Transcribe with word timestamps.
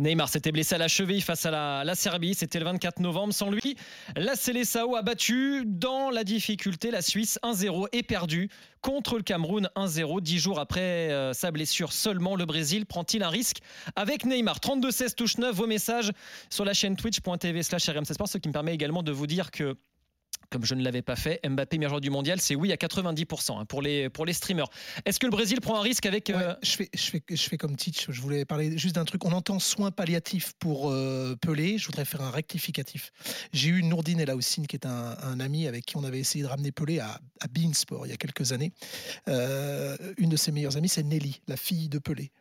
Neymar 0.00 0.30
s'était 0.30 0.50
blessé 0.50 0.76
à 0.76 0.78
la 0.78 0.88
cheville 0.88 1.20
face 1.20 1.44
à 1.44 1.84
la, 1.84 1.94
Serbie. 1.94 2.34
C'était 2.34 2.58
le 2.58 2.64
24 2.64 3.00
novembre. 3.00 3.34
Sans 3.34 3.50
lui, 3.50 3.76
la 4.16 4.34
Célessao 4.34 4.96
a 4.96 5.02
battu 5.02 5.64
dans 5.66 6.08
la 6.08 6.24
difficulté 6.24 6.90
la 6.90 7.02
Suisse 7.02 7.38
1-0 7.42 7.88
et 7.92 8.02
perdu 8.02 8.48
contre 8.80 9.18
le 9.18 9.22
Cameroun 9.22 9.68
1-0. 9.76 10.22
Dix 10.22 10.38
jours 10.38 10.58
après 10.58 11.10
euh, 11.10 11.34
sa 11.34 11.50
blessure 11.50 11.92
seulement, 11.92 12.34
le 12.34 12.46
Brésil 12.46 12.86
prend-il 12.86 13.22
un 13.22 13.28
risque 13.28 13.58
avec 13.94 14.24
Neymar? 14.24 14.58
32-16 14.58 15.14
touche 15.14 15.36
9. 15.36 15.54
Vos 15.54 15.66
messages 15.66 16.12
sur 16.48 16.64
la 16.64 16.72
chaîne 16.72 16.96
twitch.tv 16.96 17.62
slash 17.62 17.86
RMC 17.88 18.14
Sport, 18.14 18.28
ce 18.28 18.38
qui 18.38 18.48
me 18.48 18.54
permet 18.54 18.72
également 18.72 19.02
de 19.02 19.12
vous 19.12 19.26
dire 19.26 19.50
que 19.50 19.76
comme 20.50 20.64
je 20.64 20.74
ne 20.74 20.82
l'avais 20.82 21.02
pas 21.02 21.16
fait, 21.16 21.40
Mbappé 21.48 21.78
meilleur 21.78 21.90
joueur 21.90 22.00
du 22.00 22.10
mondial, 22.10 22.40
c'est 22.40 22.56
oui 22.56 22.72
à 22.72 22.76
90% 22.76 23.60
hein, 23.60 23.64
pour, 23.64 23.82
les, 23.82 24.10
pour 24.10 24.26
les 24.26 24.32
streamers. 24.32 24.68
Est-ce 25.06 25.20
que 25.20 25.26
le 25.26 25.30
Brésil 25.30 25.60
prend 25.60 25.78
un 25.78 25.80
risque 25.80 26.06
avec... 26.06 26.28
Euh, 26.28 26.54
je, 26.62 26.72
fais, 26.72 26.90
je, 26.92 27.02
fais, 27.02 27.22
je 27.28 27.42
fais 27.42 27.56
comme 27.56 27.76
Titch, 27.76 28.10
je 28.10 28.20
voulais 28.20 28.44
parler 28.44 28.76
juste 28.76 28.96
d'un 28.96 29.04
truc. 29.04 29.24
On 29.24 29.32
entend 29.32 29.60
soins 29.60 29.92
palliatifs 29.92 30.52
pour 30.58 30.90
euh, 30.90 31.36
Pelé, 31.40 31.78
je 31.78 31.86
voudrais 31.86 32.04
faire 32.04 32.22
un 32.22 32.30
rectificatif. 32.30 33.12
J'ai 33.52 33.68
eu 33.68 33.82
Nourdine 33.84 34.20
Elaoussine, 34.20 34.66
qui 34.66 34.74
est 34.74 34.86
un, 34.86 35.16
un, 35.22 35.38
ami 35.38 35.68
avec 35.68 35.86
qui 35.86 35.96
on 35.96 36.04
avait 36.04 36.18
essayé 36.18 36.42
de 36.42 36.48
ramener 36.48 36.72
Pelé 36.72 36.98
à, 36.98 37.20
à 37.40 37.46
Beansport 37.48 38.06
il 38.06 38.10
y 38.10 38.12
a 38.12 38.16
quelques 38.16 38.52
années. 38.52 38.72
Euh, 39.28 39.96
une 40.18 40.30
de 40.30 40.36
ses 40.36 40.50
meilleures 40.50 40.76
amies, 40.76 40.88
c'est 40.88 41.04
Nelly, 41.04 41.40
la 41.46 41.56
fille 41.56 41.88
de 41.88 41.98
Pelé. 41.98 42.32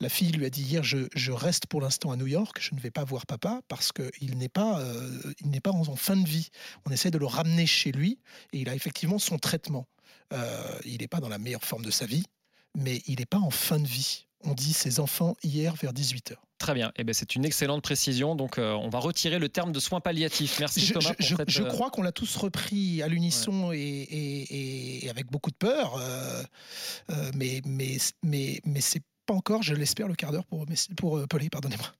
La 0.00 0.08
fille 0.08 0.32
lui 0.32 0.44
a 0.44 0.50
dit 0.50 0.62
hier, 0.62 0.82
je, 0.82 0.98
je 1.14 1.30
reste 1.30 1.66
pour 1.66 1.80
l'instant 1.80 2.10
à 2.10 2.16
New 2.16 2.26
York, 2.26 2.58
je 2.60 2.74
ne 2.74 2.80
vais 2.80 2.90
pas 2.90 3.04
voir 3.04 3.26
papa 3.26 3.60
parce 3.68 3.92
qu'il 3.92 4.36
n'est 4.36 4.48
pas, 4.48 4.82
il 5.40 5.50
n'est 5.50 5.60
pas 5.60 5.70
en, 5.70 5.86
en 5.86 5.96
fin 5.96 6.16
de 6.16 6.26
vie. 6.26 6.48
On 6.84 6.90
essaie 6.90 7.12
de 7.12 7.18
le 7.18 7.26
ramener 7.26 7.51
chez 7.66 7.92
lui 7.92 8.18
et 8.52 8.60
il 8.60 8.68
a 8.68 8.74
effectivement 8.74 9.18
son 9.18 9.38
traitement. 9.38 9.86
Euh, 10.32 10.78
il 10.84 10.98
n'est 11.00 11.08
pas 11.08 11.20
dans 11.20 11.28
la 11.28 11.38
meilleure 11.38 11.64
forme 11.64 11.84
de 11.84 11.90
sa 11.90 12.06
vie, 12.06 12.24
mais 12.76 13.02
il 13.06 13.18
n'est 13.18 13.26
pas 13.26 13.38
en 13.38 13.50
fin 13.50 13.78
de 13.78 13.86
vie. 13.86 14.26
On 14.44 14.54
dit 14.54 14.72
ses 14.72 14.98
enfants 14.98 15.36
hier 15.42 15.74
vers 15.74 15.92
18h. 15.92 16.34
Très 16.58 16.74
bien, 16.74 16.92
eh 16.96 17.04
ben, 17.04 17.12
c'est 17.12 17.34
une 17.34 17.44
excellente 17.44 17.82
précision. 17.82 18.34
Donc 18.34 18.58
euh, 18.58 18.72
on 18.72 18.88
va 18.88 18.98
retirer 18.98 19.38
le 19.38 19.48
terme 19.48 19.72
de 19.72 19.80
soins 19.80 20.00
palliatifs. 20.00 20.58
Merci 20.60 20.80
je, 20.80 20.94
Thomas. 20.94 21.14
Je, 21.18 21.34
je, 21.46 21.62
euh, 21.62 21.68
crois 21.68 21.90
qu'on 21.90 22.02
l'a 22.02 22.12
tous 22.12 22.36
repris 22.36 23.02
à 23.02 23.08
l'unisson 23.08 23.72
et, 23.72 23.78
et, 25.02 25.10
avec 25.10 25.30
beaucoup 25.30 25.50
de 25.50 25.56
peur, 25.56 26.00
mais, 27.34 27.60
mais, 27.64 27.98
mais, 28.22 28.60
mais 28.64 28.80
c'est 28.80 29.02
pas 29.26 29.34
encore, 29.34 29.62
je 29.62 29.74
l'espère, 29.74 30.08
le 30.08 30.14
quart 30.14 30.32
d'heure 30.32 30.46
pour, 30.46 30.66
pour 30.96 31.20
pardonnez-moi. 31.28 31.92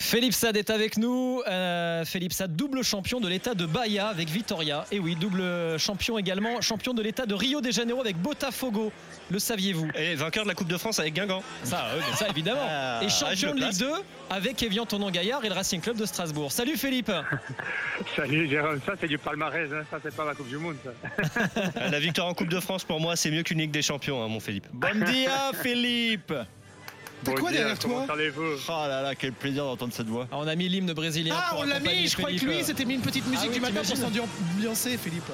Philippe 0.00 0.32
Sad 0.32 0.56
est 0.56 0.70
avec 0.70 0.96
nous. 0.96 1.42
Euh, 1.46 2.04
Philippe 2.04 2.32
Sad, 2.32 2.56
double 2.56 2.82
champion 2.82 3.20
de 3.20 3.28
l'état 3.28 3.54
de 3.54 3.66
Bahia 3.66 4.08
avec 4.08 4.28
Vitoria. 4.28 4.86
Et 4.90 4.98
oui, 4.98 5.16
double 5.16 5.78
champion 5.78 6.18
également, 6.18 6.60
champion 6.60 6.94
de 6.94 7.02
l'état 7.02 7.26
de 7.26 7.34
Rio 7.34 7.60
de 7.60 7.70
Janeiro 7.70 8.00
avec 8.00 8.16
Botafogo. 8.16 8.92
Le 9.30 9.38
saviez-vous? 9.38 9.88
Et 9.94 10.14
vainqueur 10.14 10.44
de 10.44 10.48
la 10.48 10.54
Coupe 10.54 10.68
de 10.68 10.78
France 10.78 10.98
avec 10.98 11.12
Guingamp. 11.12 11.42
Ça, 11.64 11.88
ça 12.14 12.28
évidemment. 12.28 12.60
Ah, 12.66 13.00
et 13.02 13.08
champion 13.08 13.54
de 13.54 13.60
Ligue 13.60 13.78
2 13.78 13.90
avec 14.30 14.62
Evian 14.62 14.86
Tonon 14.86 15.10
Gaillard 15.10 15.44
et 15.44 15.48
le 15.48 15.54
Racing 15.54 15.80
Club 15.80 15.96
de 15.96 16.06
Strasbourg. 16.06 16.52
Salut 16.52 16.76
Philippe. 16.76 17.12
Salut 18.16 18.48
Jérôme, 18.48 18.80
ça 18.86 18.94
c'est 18.98 19.08
du 19.08 19.18
palmarès, 19.18 19.70
hein. 19.72 19.84
ça 19.90 19.98
c'est 20.02 20.14
pas 20.14 20.24
la 20.24 20.34
Coupe 20.34 20.48
du 20.48 20.58
Monde. 20.58 20.76
la 21.74 22.00
victoire 22.00 22.28
en 22.28 22.34
Coupe 22.34 22.48
de 22.48 22.60
France 22.60 22.84
pour 22.84 23.00
moi 23.00 23.16
c'est 23.16 23.30
mieux 23.30 23.42
qu'une 23.42 23.58
Ligue 23.58 23.70
des 23.70 23.82
Champions, 23.82 24.22
hein, 24.22 24.28
mon 24.28 24.40
Philippe. 24.40 24.66
Bon 24.72 25.04
dia 25.04 25.52
Philippe. 25.62 26.32
T'as 27.24 27.32
quoi 27.32 27.52
derrière 27.52 27.78
toi 27.78 28.06
Oh 28.08 28.16
là 28.16 29.02
là, 29.02 29.14
quel 29.14 29.32
plaisir 29.32 29.64
d'entendre 29.64 29.92
cette 29.92 30.08
voix. 30.08 30.26
Ah, 30.30 30.36
on 30.38 30.46
a 30.46 30.54
mis 30.54 30.68
l'hymne 30.68 30.92
brésilien. 30.92 31.34
Ah, 31.36 31.56
on 31.58 31.64
l'a 31.64 31.80
mis, 31.80 32.08
je 32.08 32.16
crois 32.16 32.30
que 32.30 32.44
lui, 32.44 32.64
c'était 32.64 32.84
mis 32.84 32.94
une 32.94 33.00
petite 33.00 33.26
musique 33.26 33.50
ah 33.50 33.54
du 33.54 33.60
matin 33.60 33.80
pour 33.84 33.96
s'ambiancer, 33.96 34.98
Philippe. 34.98 35.24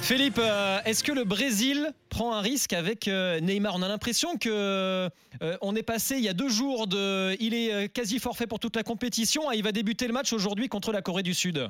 Philippe, 0.00 0.38
euh, 0.38 0.80
est-ce 0.84 1.02
que 1.02 1.12
le 1.12 1.24
Brésil 1.24 1.92
prend 2.08 2.32
un 2.32 2.40
risque 2.40 2.72
avec 2.72 3.08
euh, 3.08 3.40
Neymar? 3.40 3.74
On 3.76 3.82
a 3.82 3.88
l'impression 3.88 4.38
que 4.38 4.48
euh, 4.48 5.10
on 5.60 5.74
est 5.74 5.82
passé 5.82 6.16
il 6.16 6.24
y 6.24 6.28
a 6.28 6.34
deux 6.34 6.48
jours 6.48 6.86
de, 6.86 7.36
il 7.40 7.52
est 7.52 7.92
quasi 7.92 8.18
forfait 8.18 8.46
pour 8.46 8.60
toute 8.60 8.76
la 8.76 8.82
compétition, 8.82 9.50
il 9.52 9.62
va 9.62 9.72
débuter 9.72 10.06
le 10.06 10.12
match 10.12 10.32
aujourd'hui 10.32 10.68
contre 10.68 10.92
la 10.92 11.02
Corée 11.02 11.22
du 11.22 11.34
Sud. 11.34 11.68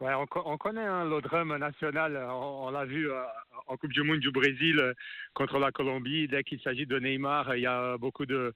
On, 0.00 0.56
connaît 0.56 0.86
hein, 0.86 1.04
le 1.04 1.20
drame 1.20 1.54
national. 1.58 2.16
On, 2.30 2.70
l'a 2.70 2.86
vu 2.86 3.10
euh, 3.10 3.22
en 3.66 3.76
Coupe 3.76 3.92
du 3.92 4.02
Monde 4.02 4.20
du 4.20 4.30
Brésil 4.30 4.78
euh, 4.78 4.94
contre 5.34 5.58
la 5.58 5.72
Colombie. 5.72 6.26
Dès 6.26 6.42
qu'il 6.42 6.60
s'agit 6.62 6.86
de 6.86 6.98
Neymar, 6.98 7.54
il 7.54 7.62
y 7.62 7.66
a 7.66 7.98
beaucoup 7.98 8.24
de 8.24 8.54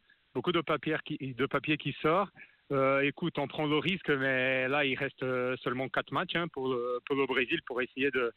papier 0.62 1.76
qui 1.76 1.92
sort. 2.00 2.28
Euh, 2.72 3.00
écoute, 3.00 3.38
on 3.38 3.46
prend 3.46 3.66
le 3.66 3.76
risque, 3.76 4.08
mais 4.08 4.69
là, 4.69 4.86
il 4.86 4.96
reste 4.96 5.24
seulement 5.62 5.88
quatre 5.91 6.12
matchs 6.12 6.34
hein, 6.34 6.48
pour 6.48 6.69
le, 6.69 7.00
pour 7.04 7.14
le 7.14 7.26
Brésil 7.26 7.60
pour 7.66 7.82
essayer 7.82 8.10
de 8.10 8.32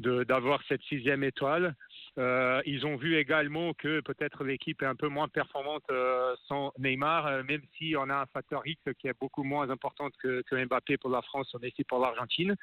d'avoir 0.00 0.62
cette 0.68 0.82
sixième 0.82 1.24
étoile. 1.24 1.74
Euh, 2.18 2.60
ils 2.66 2.84
ont 2.84 2.96
vu 2.96 3.16
également 3.16 3.74
que 3.74 4.00
peut-être 4.00 4.42
l'équipe 4.42 4.82
est 4.82 4.86
un 4.86 4.96
peu 4.96 5.08
moins 5.08 5.28
performante 5.28 5.84
euh, 5.90 6.34
sans 6.48 6.72
Neymar, 6.78 7.26
euh, 7.26 7.42
même 7.44 7.62
si 7.76 7.94
on 7.96 8.10
a 8.10 8.16
un 8.16 8.26
facteur 8.26 8.66
X 8.66 8.82
qui 8.98 9.06
est 9.06 9.18
beaucoup 9.20 9.44
moins 9.44 9.70
important 9.70 10.08
que, 10.20 10.42
que 10.42 10.64
Mbappé 10.64 10.96
pour 10.96 11.10
la 11.10 11.22
France, 11.22 11.54
on 11.54 11.60
est 11.60 11.68
ici 11.68 11.84
pour 11.84 12.00
l'Argentine. 12.00 12.56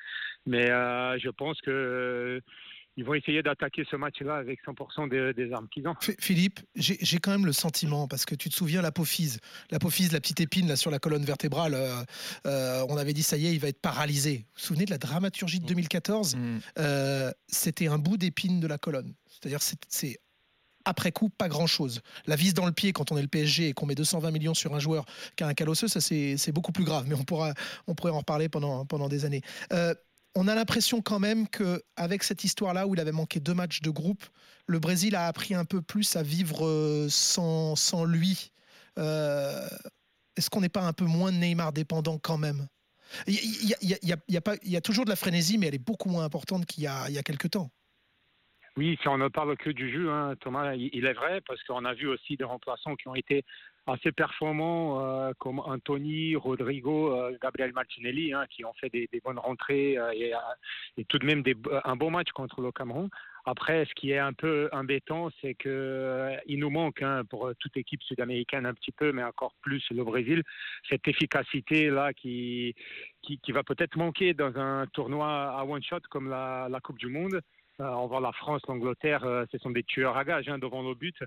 Mais 0.46 0.68
je 0.68 1.30
pense 1.30 1.60
que 1.62 2.42
ils 2.98 3.04
vont 3.04 3.14
essayer 3.14 3.44
d'attaquer 3.44 3.86
ce 3.90 3.96
match-là 3.96 4.36
avec 4.36 4.60
100% 4.66 5.34
des, 5.34 5.52
armes 5.52 5.68
qu'ils 5.70 5.88
ont. 5.88 5.96
Philippe, 6.20 6.60
j'ai 6.76 7.18
quand 7.20 7.32
même 7.32 7.46
le 7.46 7.54
sentiment, 7.54 8.08
parce 8.08 8.26
que 8.26 8.36
tu 8.36 8.50
te 8.50 8.56
souviens 8.56 8.82
l'apophyse, 8.82 9.40
l'apophyse, 9.72 10.12
la 10.12 10.22
petite 10.22 10.40
épine 10.40 10.68
là, 10.68 10.76
sur 10.76 10.92
la 10.92 11.00
colonne 11.00 11.26
vertébrale, 11.26 11.74
euh, 11.74 12.04
euh, 12.46 12.86
on 12.90 12.98
avait 12.98 13.14
dit 13.14 13.24
ça 13.24 13.38
y 13.38 13.48
est, 13.48 13.54
il 13.54 13.60
va 13.60 13.68
être 13.68 13.82
paralysé. 13.82 14.38
Vous 14.38 14.44
vous 14.56 14.60
souvenez 14.60 14.86
de 14.86 14.92
la 14.92 14.98
dramaturgie 14.98 15.60
de 15.60 15.66
2014 15.66 16.36
mm. 16.36 16.60
euh, 16.80 17.32
C'était 17.48 17.88
un 17.88 17.98
bout 17.98 18.18
d'épine 18.18 18.60
de 18.60 18.68
la 18.68 18.78
colonne. 18.78 19.14
C'est-à-dire, 19.28 19.60
c'est 19.62 20.20
après 20.88 21.12
coup, 21.12 21.30
pas 21.30 21.50
grand-chose. 21.50 22.02
La 22.28 22.36
vis 22.36 22.54
dans 22.54 22.68
le 22.68 22.72
pied 22.72 22.94
quand 22.94 23.12
on 23.12 23.18
est 23.18 23.22
le 23.22 23.28
PSG 23.28 23.70
et 23.70 23.74
qu'on 23.74 23.88
met 23.88 23.96
220 23.96 24.30
millions 24.30 24.54
sur 24.54 24.76
un 24.76 24.80
joueur 24.80 25.06
qui 25.36 25.44
a 25.44 25.48
un 25.48 25.56
calosseux, 25.56 25.88
ça 25.88 26.00
c'est 26.00 26.52
beaucoup 26.52 26.72
plus 26.72 26.84
grave. 26.84 27.06
Mais 27.08 27.16
on, 27.16 27.24
pourra, 27.24 27.54
on 27.88 27.96
pourrait 27.96 28.12
en 28.12 28.20
reparler 28.20 28.50
pendant, 28.50 28.86
pendant 28.86 29.10
des 29.10 29.26
années 29.26 29.42
on 30.36 30.48
a 30.48 30.56
l'impression 30.56 31.02
quand 31.02 31.20
même 31.20 31.48
que 31.48 31.82
avec 31.96 32.24
cette 32.24 32.44
histoire-là 32.44 32.88
où 32.88 32.94
il 32.94 33.00
avait 33.00 33.12
manqué 33.12 33.40
deux 33.40 33.54
matchs 33.54 33.82
de 33.82 33.90
groupe, 33.90 34.24
le 34.68 34.80
Brésil 34.80 35.16
a 35.16 35.28
appris 35.28 35.54
un 35.54 35.66
peu 35.66 35.82
plus 35.82 36.16
à 36.16 36.24
vivre 36.24 36.66
euh, 36.66 37.08
sans, 37.10 37.76
sans 37.76 38.04
lui. 38.04 38.52
Euh, 39.00 39.68
est-ce 40.36 40.50
qu'on 40.50 40.62
n'est 40.62 40.70
pas 40.70 40.82
un 40.82 40.94
peu 40.94 41.06
moins 41.06 41.32
Neymar 41.32 41.72
dépendant 41.72 42.18
quand 42.18 42.38
même? 42.38 42.68
Il 43.28 43.74
y, 43.82 44.76
a, 44.76 44.82
toujours 44.82 45.06
de 45.06 45.10
la 45.10 45.16
frénésie, 45.16 45.58
mais 45.58 45.68
elle 45.68 45.76
est 45.76 45.78
beaucoup 45.78 46.10
moins 46.10 46.26
importante 46.26 46.66
qu'il 46.66 46.84
y 46.84 46.88
a, 46.88 47.10
y 47.10 47.18
a 47.18 47.24
quelques 47.24 47.52
temps. 47.52 47.72
Oui, 48.78 48.98
si 49.02 49.08
on 49.08 49.18
ne 49.18 49.30
parle 49.30 49.56
que 49.56 49.70
du 49.70 49.90
jeu, 49.90 50.10
hein, 50.10 50.36
Thomas, 50.42 50.74
il 50.76 51.06
est 51.06 51.14
vrai, 51.14 51.40
parce 51.48 51.64
qu'on 51.64 51.86
a 51.86 51.94
vu 51.94 52.08
aussi 52.08 52.36
des 52.36 52.44
remplaçants 52.44 52.98
qui 52.98 53.08
ont 53.08 53.16
été 53.16 53.46
assez 53.88 54.12
performants 54.12 55.00
euh, 55.00 55.32
comme 55.40 55.60
Anthony, 55.60 56.36
Rodrigo, 56.36 57.14
euh, 57.14 57.38
Gabriel 57.42 57.72
Martinelli, 57.72 58.34
hein, 58.34 58.46
qui 58.50 58.66
ont 58.66 58.74
fait 58.74 58.90
des, 58.90 59.08
bonnes 59.24 59.40
rentrées 59.40 59.98
euh, 59.98 60.12
et, 60.98 61.06
tout 61.06 61.20
de 61.20 61.26
même 61.26 61.42
un 61.86 61.96
bon 61.96 62.12
match 62.12 62.32
contre 62.32 62.60
le 62.60 62.74
Cameroun. 62.74 63.10
Après, 63.46 63.86
ce 63.86 63.94
qui 63.94 64.12
est 64.12 64.18
un 64.18 64.34
peu 64.34 64.68
embêtant, 64.74 65.30
c'est 65.40 65.54
que 65.54 66.32
il 66.46 66.60
nous 66.60 66.72
manque 66.72 67.02
hein, 67.02 67.24
pour 67.30 67.52
toute 67.60 67.78
équipe 67.78 68.04
sud-américaine 68.04 68.66
un 68.66 68.74
petit 68.74 68.92
peu, 68.92 69.14
mais 69.14 69.24
encore 69.24 69.54
plus 69.62 69.86
le 69.92 70.04
Brésil, 70.04 70.44
cette 70.90 71.08
efficacité 71.08 71.90
là 71.90 72.12
qui 72.12 72.76
qui, 73.22 73.52
va 73.52 73.64
peut-être 73.64 73.96
manquer 73.96 74.34
dans 74.34 74.58
un 74.58 74.86
tournoi 74.88 75.28
à 75.28 75.64
one 75.64 75.84
shot 75.84 76.02
comme 76.10 76.30
la 76.30 76.80
Coupe 76.84 77.00
du 77.00 77.08
Monde. 77.08 77.40
On 77.80 78.08
voit 78.08 78.22
la 78.22 78.32
France, 78.32 78.62
l'Angleterre, 78.68 79.46
ce 79.52 79.58
sont 79.58 79.72
des 79.72 79.84
tueurs 79.84 80.18
à 80.18 80.24
gages 80.24 80.48
hein, 80.50 80.58
devant 80.58 80.82
le 80.82 80.96
but. 80.96 81.18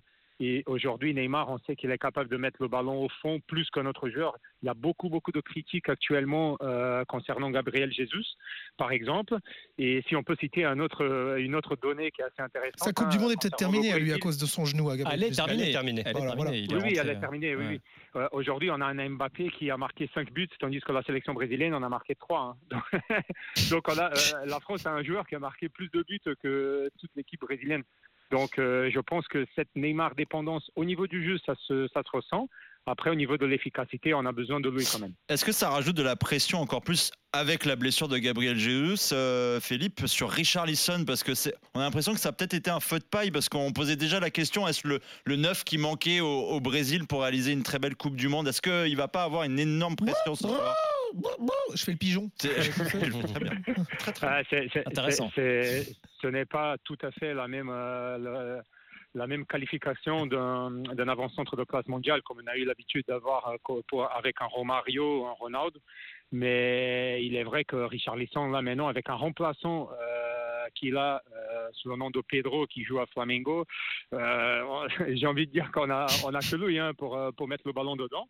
Et 0.41 0.63
aujourd'hui, 0.67 1.15
Neymar, 1.15 1.51
on 1.51 1.59
sait 1.67 1.75
qu'il 1.75 1.91
est 1.91 1.99
capable 1.99 2.31
de 2.31 2.37
mettre 2.37 2.59
le 2.61 2.69
ballon 2.69 3.05
au 3.05 3.09
fond 3.21 3.41
plus 3.47 3.69
qu'un 3.71 3.87
autre 3.87 4.09
joueur. 4.09 4.37
Il 4.63 4.67
y 4.67 4.69
a 4.69 4.75
beaucoup, 4.75 5.09
beaucoup 5.09 5.33
de 5.33 5.41
critiques 5.41 5.89
actuellement 5.89 6.57
euh, 6.63 7.05
concernant 7.07 7.51
Gabriel 7.51 7.93
Jesus, 7.93 8.37
par 8.77 8.93
exemple. 8.93 9.37
Et 9.79 10.05
si 10.09 10.15
on 10.15 10.23
peut 10.23 10.37
citer 10.39 10.65
un 10.65 10.79
autre, 10.79 11.05
euh, 11.05 11.39
une 11.39 11.57
autre 11.57 11.77
donnée 11.77 12.13
qui 12.13 12.21
est 12.21 12.25
assez 12.25 12.43
intéressante. 12.43 12.79
Sa 12.79 12.93
Coupe 12.93 13.09
du 13.09 13.19
Monde 13.19 13.33
est 13.33 13.41
peut-être 13.41 13.57
terminée 13.57 13.93
à 13.93 13.99
lui 13.99 14.13
à 14.13 14.19
cause 14.19 14.39
de 14.39 14.47
son 14.47 14.65
genou 14.65 14.91
à 14.91 14.97
Gabriel. 14.97 15.23
Elle 15.23 15.29
est 15.29 15.35
terminée. 15.35 15.73
Elle 16.07 16.17
est 16.17 16.21
terminée. 16.21 16.67
oui, 16.71 16.81
oui, 16.85 16.99
elle 17.01 17.09
est 17.09 17.21
terminée. 17.21 17.57
Oui, 17.57 17.65
oui. 17.71 17.81
Euh, 18.17 18.29
aujourd'hui, 18.33 18.71
on 18.71 18.81
a 18.81 18.87
un 18.87 19.09
Mbappé 19.09 19.51
qui 19.51 19.71
a 19.71 19.77
marqué 19.77 20.09
5 20.15 20.33
buts, 20.33 20.49
tandis 20.61 20.81
que 20.81 20.93
la 20.93 21.03
sélection 21.03 21.35
brésilienne 21.35 21.75
en 21.75 21.83
a 21.83 21.89
marqué 21.89 22.15
3. 22.15 22.57
Hein. 22.71 22.81
Donc, 23.71 23.89
on 23.89 23.99
a, 23.99 24.11
la 24.47 24.61
France 24.61 24.87
a 24.87 24.93
un 24.93 25.03
joueur 25.03 25.27
qui 25.27 25.35
a 25.35 25.41
marqué 25.41 25.69
plus 25.69 25.91
de 25.91 26.05
buts 26.09 26.21
que 26.41 26.91
toute 27.01 27.11
l'équipe 27.17 27.41
brésilienne. 27.41 27.83
Donc, 28.31 28.59
euh, 28.59 28.91
je 28.93 29.01
pense 29.01 29.27
que 29.29 29.47
cette 29.55 29.69
Neymar 29.75 30.15
dépendance 30.15 30.71
au 30.77 30.85
niveau 30.85 31.07
du 31.07 31.25
jeu, 31.25 31.39
ça 31.47 31.55
se, 31.67 31.89
ça 31.95 32.03
se 32.03 32.17
ressent. 32.17 32.49
Après, 32.87 33.11
au 33.11 33.15
niveau 33.15 33.37
de 33.37 33.45
l'efficacité, 33.45 34.15
on 34.15 34.25
a 34.25 34.33
besoin 34.33 34.61
de 34.61 34.71
lui 34.71 34.85
quand 34.91 34.99
même. 34.99 35.13
Est-ce 35.29 35.45
que 35.45 35.53
ça 35.53 35.69
rajoute 35.69 35.97
de 35.97 36.03
la 36.03 36.17
pression 36.17 36.61
encore 36.61 36.81
plus 36.81 37.11
avec 37.35 37.67
la 37.67 37.77
blessure 37.77 38.09
de 38.09 38.17
Gabriel 38.17 38.57
Jesus, 38.57 39.13
euh, 39.13 39.61
Philippe, 39.61 40.07
sur 40.07 40.31
Richard 40.31 40.65
Lisson? 40.65 41.05
Parce 41.07 41.23
que 41.23 41.35
c'est, 41.35 41.55
on 41.75 41.81
a 41.81 41.83
l'impression 41.83 42.15
que 42.15 42.21
ça 42.21 42.31
a 42.31 42.33
peut-être 42.33 42.55
été 42.55 42.71
un 42.71 42.81
feu 42.81 42.99
de 42.99 43.05
paille 43.05 43.31
parce 43.31 43.51
qu'on 43.51 43.73
posait 43.73 43.97
déjà 43.97 44.21
la 44.21 44.31
question 44.31 44.67
est-ce 44.67 44.89
le, 44.89 45.01
le 45.27 45.37
neuf 45.37 45.65
qui 45.65 45.77
manquait 45.77 46.21
au, 46.21 46.61
Brésil 46.61 47.07
pour 47.07 47.23
réaliser 47.23 47.53
une 47.53 47.63
très 47.63 47.79
belle 47.79 47.95
Coupe 47.95 48.17
du 48.17 48.29
Monde? 48.29 48.49
Est-ce 48.49 48.63
qu'il 48.63 48.97
va 48.97 49.09
pas 49.09 49.23
avoir 49.23 49.43
une 49.43 49.59
énorme 49.59 49.97
pression 49.97 50.35
sur 50.35 50.49
je 51.75 51.85
fais 51.85 51.93
le 51.93 51.99
pigeon. 51.99 52.31
C'est 52.39 52.49
très, 53.99 54.45
très, 54.45 54.83
intéressant. 54.87 55.31
ce 55.35 56.27
n'est 56.27 56.47
pas 56.47 56.77
tout 56.85 56.99
à 57.03 57.11
fait 57.13 57.35
la 57.35 57.49
même, 57.49 57.71
euh, 57.71 58.61
la 59.15 59.27
même 59.27 59.47
qualification 59.47 60.27
d'un 60.27 61.09
avant-centre 61.09 61.57
de 61.57 61.65
classe 61.65 61.87
mondiale 61.89 62.23
comme 62.23 62.41
on 62.43 62.47
a 62.47 62.57
eu 62.57 62.65
l'habitude 62.65 63.05
d'avoir 63.09 63.53
avec 64.17 64.37
un 64.41 64.47
Romario, 64.47 65.27
un 65.27 65.33
Ronaldo. 65.33 65.81
Mais 66.31 67.25
il 67.25 67.37
est 67.37 67.45
vrai 67.45 67.65
que 67.65 67.77
Richard 67.77 68.17
Lisson, 68.17 68.51
là 68.51 68.61
maintenant, 68.61 68.89
avec 68.89 69.09
un 69.09 69.15
remplaçant 69.15 69.89
euh, 69.91 70.67
qu'il 70.75 70.97
a 70.97 71.23
euh, 71.33 71.69
sous 71.73 71.89
le 71.89 71.97
nom 71.97 72.11
de 72.11 72.21
Pedro 72.21 72.67
qui 72.67 72.85
joue 72.85 73.01
à 73.01 73.07
Flamengo, 73.07 73.65
euh, 74.13 74.89
j'ai 75.09 75.27
envie 75.27 75.47
de 75.47 75.53
dire 75.53 75.71
qu'on 75.73 75.91
a, 75.91 76.07
on 76.25 76.35
a 76.35 76.41
que 76.41 76.57
lui 76.57 76.79
hein, 76.79 76.93
pour, 76.95 77.19
pour 77.37 77.49
mettre 77.49 77.65
le 77.67 77.73
ballon 77.73 77.97
dedans. 77.97 78.29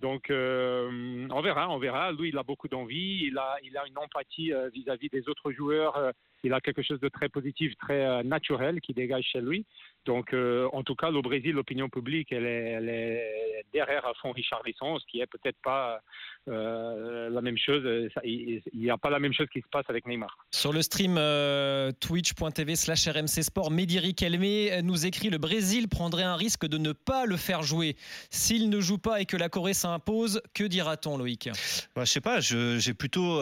Donc, 0.00 0.26
on 0.30 1.40
verra, 1.40 1.70
on 1.70 1.78
verra. 1.78 2.12
Lui, 2.12 2.28
il 2.28 2.38
a 2.38 2.42
beaucoup 2.42 2.68
d'envie, 2.68 3.26
il 3.26 3.38
a, 3.38 3.56
il 3.64 3.76
a 3.76 3.86
une 3.86 3.96
empathie 3.98 4.52
vis-à-vis 4.72 5.08
des 5.08 5.28
autres 5.28 5.52
joueurs. 5.52 6.12
il 6.44 6.52
a 6.52 6.60
quelque 6.60 6.82
chose 6.82 7.00
de 7.00 7.08
très 7.08 7.28
positif, 7.28 7.76
très 7.78 8.22
naturel 8.22 8.80
qui 8.80 8.92
dégage 8.92 9.24
chez 9.24 9.40
lui. 9.40 9.64
Donc, 10.06 10.34
en 10.34 10.82
tout 10.82 10.94
cas, 10.94 11.10
au 11.10 11.22
Brésil, 11.22 11.52
l'opinion 11.52 11.88
publique, 11.88 12.32
elle 12.32 12.46
est, 12.46 12.70
elle 12.70 12.88
est 12.88 13.64
derrière 13.72 14.06
à 14.06 14.14
fond 14.14 14.32
Richard 14.32 14.62
Lisson, 14.64 14.98
ce 14.98 15.06
qui 15.06 15.20
est 15.20 15.26
peut-être 15.26 15.58
pas 15.62 16.00
euh, 16.48 17.28
la 17.28 17.40
même 17.40 17.58
chose. 17.58 17.82
Euh, 17.84 18.08
il 18.22 18.62
n'y 18.74 18.90
a 18.90 18.96
pas 18.96 19.10
la 19.10 19.18
même 19.18 19.32
chose 19.32 19.48
qui 19.52 19.60
se 19.60 19.66
passe 19.70 19.84
avec 19.88 20.06
Neymar. 20.06 20.36
Sur 20.52 20.72
le 20.72 20.80
stream 20.80 21.16
euh, 21.18 21.90
twitch.tv 21.98 22.76
slash 22.76 23.08
RMC 23.08 23.42
Sport, 23.42 23.72
Médiri 23.72 24.14
Kelmé 24.14 24.80
nous 24.82 25.06
écrit 25.06 25.28
le 25.28 25.38
Brésil 25.38 25.88
prendrait 25.88 26.22
un 26.22 26.36
risque 26.36 26.66
de 26.66 26.78
ne 26.78 26.92
pas 26.92 27.26
le 27.26 27.36
faire 27.36 27.64
jouer. 27.64 27.96
S'il 28.30 28.70
ne 28.70 28.80
joue 28.80 28.98
pas 28.98 29.20
et 29.20 29.26
que 29.26 29.36
la 29.36 29.48
Corée 29.48 29.74
s'impose, 29.74 30.40
que 30.54 30.62
dira-t-on 30.62 31.18
Loïc? 31.18 31.50
Bah, 31.96 32.04
Je 32.04 32.12
sais 32.12 32.20
pas, 32.20 32.38
j'ai 32.38 32.94
plutôt... 32.94 33.40